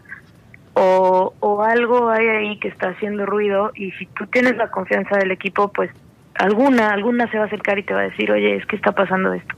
o, 0.73 1.33
o 1.39 1.63
algo 1.63 2.09
hay 2.09 2.27
ahí 2.27 2.59
que 2.59 2.67
está 2.67 2.89
haciendo 2.89 3.25
ruido 3.25 3.71
y 3.75 3.91
si 3.91 4.07
tú 4.07 4.25
tienes 4.27 4.57
la 4.57 4.71
confianza 4.71 5.17
del 5.17 5.31
equipo, 5.31 5.71
pues 5.71 5.91
alguna, 6.35 6.89
alguna 6.89 7.29
se 7.29 7.37
va 7.37 7.43
a 7.43 7.47
acercar 7.47 7.77
y 7.79 7.83
te 7.83 7.93
va 7.93 8.01
a 8.01 8.03
decir, 8.03 8.31
oye, 8.31 8.55
es 8.55 8.65
que 8.65 8.75
está 8.75 8.91
pasando 8.91 9.33
esto. 9.33 9.55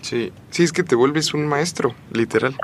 Sí, 0.00 0.32
sí, 0.50 0.62
es 0.62 0.72
que 0.72 0.82
te 0.82 0.94
vuelves 0.94 1.34
un 1.34 1.46
maestro, 1.46 1.94
literal, 2.12 2.54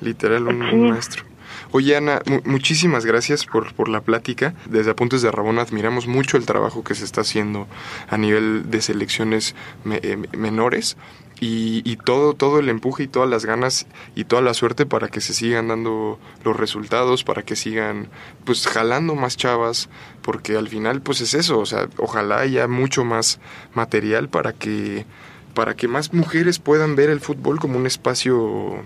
literal 0.00 0.46
un, 0.46 0.90
maestro. 0.90 1.24
Oye, 1.72 1.96
Ana, 1.96 2.20
mu- 2.26 2.40
muchísimas 2.44 3.04
gracias 3.06 3.44
por, 3.44 3.72
por 3.74 3.88
la 3.88 4.00
plática. 4.00 4.54
Desde 4.66 4.90
Apuntes 4.90 5.22
de 5.22 5.30
Rabón 5.30 5.58
admiramos 5.58 6.06
mucho 6.06 6.36
el 6.36 6.46
trabajo 6.46 6.84
que 6.84 6.94
se 6.94 7.04
está 7.04 7.20
haciendo 7.22 7.66
a 8.08 8.16
nivel 8.18 8.70
de 8.70 8.80
selecciones 8.82 9.54
me- 9.84 10.00
eh, 10.02 10.16
menores 10.36 10.96
y, 11.40 11.82
y 11.88 11.96
todo, 11.96 12.34
todo 12.34 12.58
el 12.58 12.68
empuje 12.68 13.04
y 13.04 13.06
todas 13.08 13.28
las 13.30 13.44
ganas 13.44 13.86
y 14.16 14.24
toda 14.24 14.42
la 14.42 14.54
suerte 14.54 14.86
para 14.86 15.08
que 15.08 15.20
se 15.20 15.32
sigan 15.34 15.68
dando 15.68 16.18
los 16.44 16.56
resultados, 16.56 17.22
para 17.22 17.42
que 17.42 17.54
sigan 17.54 18.08
pues 18.44 18.66
jalando 18.66 19.14
más 19.14 19.36
chavas, 19.36 19.88
porque 20.22 20.56
al 20.56 20.68
final 20.68 21.00
pues 21.00 21.20
es 21.20 21.34
eso, 21.34 21.58
o 21.60 21.66
sea, 21.66 21.88
ojalá 21.98 22.40
haya 22.40 22.66
mucho 22.66 23.04
más 23.04 23.38
material 23.74 24.28
para 24.28 24.52
que 24.52 25.06
para 25.54 25.74
que 25.74 25.88
más 25.88 26.12
mujeres 26.12 26.58
puedan 26.60 26.94
ver 26.96 27.10
el 27.10 27.18
fútbol 27.20 27.58
como 27.58 27.78
un 27.78 27.86
espacio, 27.86 28.82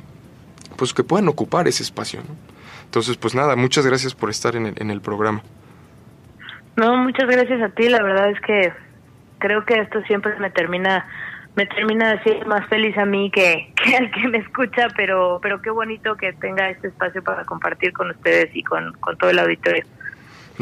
pues 0.76 0.94
que 0.94 1.04
puedan 1.04 1.28
ocupar 1.28 1.68
ese 1.68 1.82
espacio, 1.82 2.20
¿no? 2.20 2.51
Entonces, 2.92 3.16
pues 3.16 3.35
nada, 3.35 3.57
muchas 3.57 3.87
gracias 3.87 4.14
por 4.14 4.28
estar 4.28 4.55
en 4.55 4.66
el, 4.66 4.74
en 4.76 4.90
el 4.90 5.00
programa. 5.00 5.42
No, 6.76 6.94
muchas 6.98 7.26
gracias 7.26 7.62
a 7.62 7.70
ti. 7.70 7.88
La 7.88 8.02
verdad 8.02 8.28
es 8.28 8.38
que 8.42 8.70
creo 9.38 9.64
que 9.64 9.78
esto 9.81 10.02
siempre 10.02 10.38
me 10.38 10.50
termina 10.50 11.07
me 11.57 11.64
termina 11.64 12.12
haciendo 12.12 12.44
más 12.44 12.66
feliz 12.68 12.96
a 12.98 13.07
mí 13.07 13.31
que, 13.31 13.72
que 13.83 13.96
al 13.96 14.11
que 14.11 14.28
me 14.28 14.37
escucha, 14.37 14.88
pero 14.94 15.38
pero 15.42 15.62
qué 15.62 15.70
bonito 15.70 16.18
que 16.18 16.35
tenga 16.35 16.68
este 16.68 16.88
espacio 16.88 17.24
para 17.24 17.46
compartir 17.46 17.94
con 17.94 18.11
ustedes 18.11 18.55
y 18.55 18.62
con, 18.62 18.92
con 19.00 19.16
todo 19.16 19.31
el 19.31 19.38
auditorio. 19.38 19.87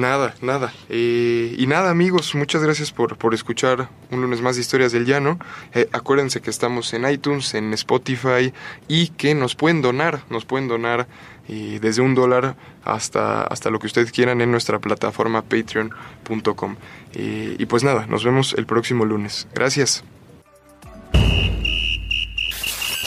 Nada, 0.00 0.34
nada. 0.40 0.72
Y 0.88 1.64
nada, 1.68 1.90
amigos, 1.90 2.34
muchas 2.34 2.62
gracias 2.62 2.90
por, 2.90 3.18
por 3.18 3.34
escuchar 3.34 3.90
un 4.10 4.22
lunes 4.22 4.40
más 4.40 4.56
de 4.56 4.62
Historias 4.62 4.92
del 4.92 5.04
Llano. 5.04 5.38
Eh, 5.74 5.90
acuérdense 5.92 6.40
que 6.40 6.48
estamos 6.48 6.94
en 6.94 7.08
iTunes, 7.08 7.52
en 7.52 7.74
Spotify 7.74 8.52
y 8.88 9.08
que 9.08 9.34
nos 9.34 9.54
pueden 9.56 9.82
donar, 9.82 10.22
nos 10.30 10.46
pueden 10.46 10.68
donar 10.68 11.06
desde 11.46 12.00
un 12.00 12.14
dólar 12.14 12.56
hasta, 12.84 13.42
hasta 13.42 13.70
lo 13.70 13.80
que 13.80 13.88
ustedes 13.88 14.12
quieran 14.12 14.40
en 14.40 14.50
nuestra 14.52 14.78
plataforma 14.78 15.42
patreon.com. 15.42 16.76
Y 17.12 17.66
pues 17.66 17.84
nada, 17.84 18.06
nos 18.06 18.24
vemos 18.24 18.54
el 18.56 18.66
próximo 18.66 19.04
lunes. 19.04 19.48
Gracias. 19.52 20.02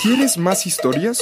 ¿Quieres 0.04 0.38
más 0.38 0.68
historias? 0.68 1.22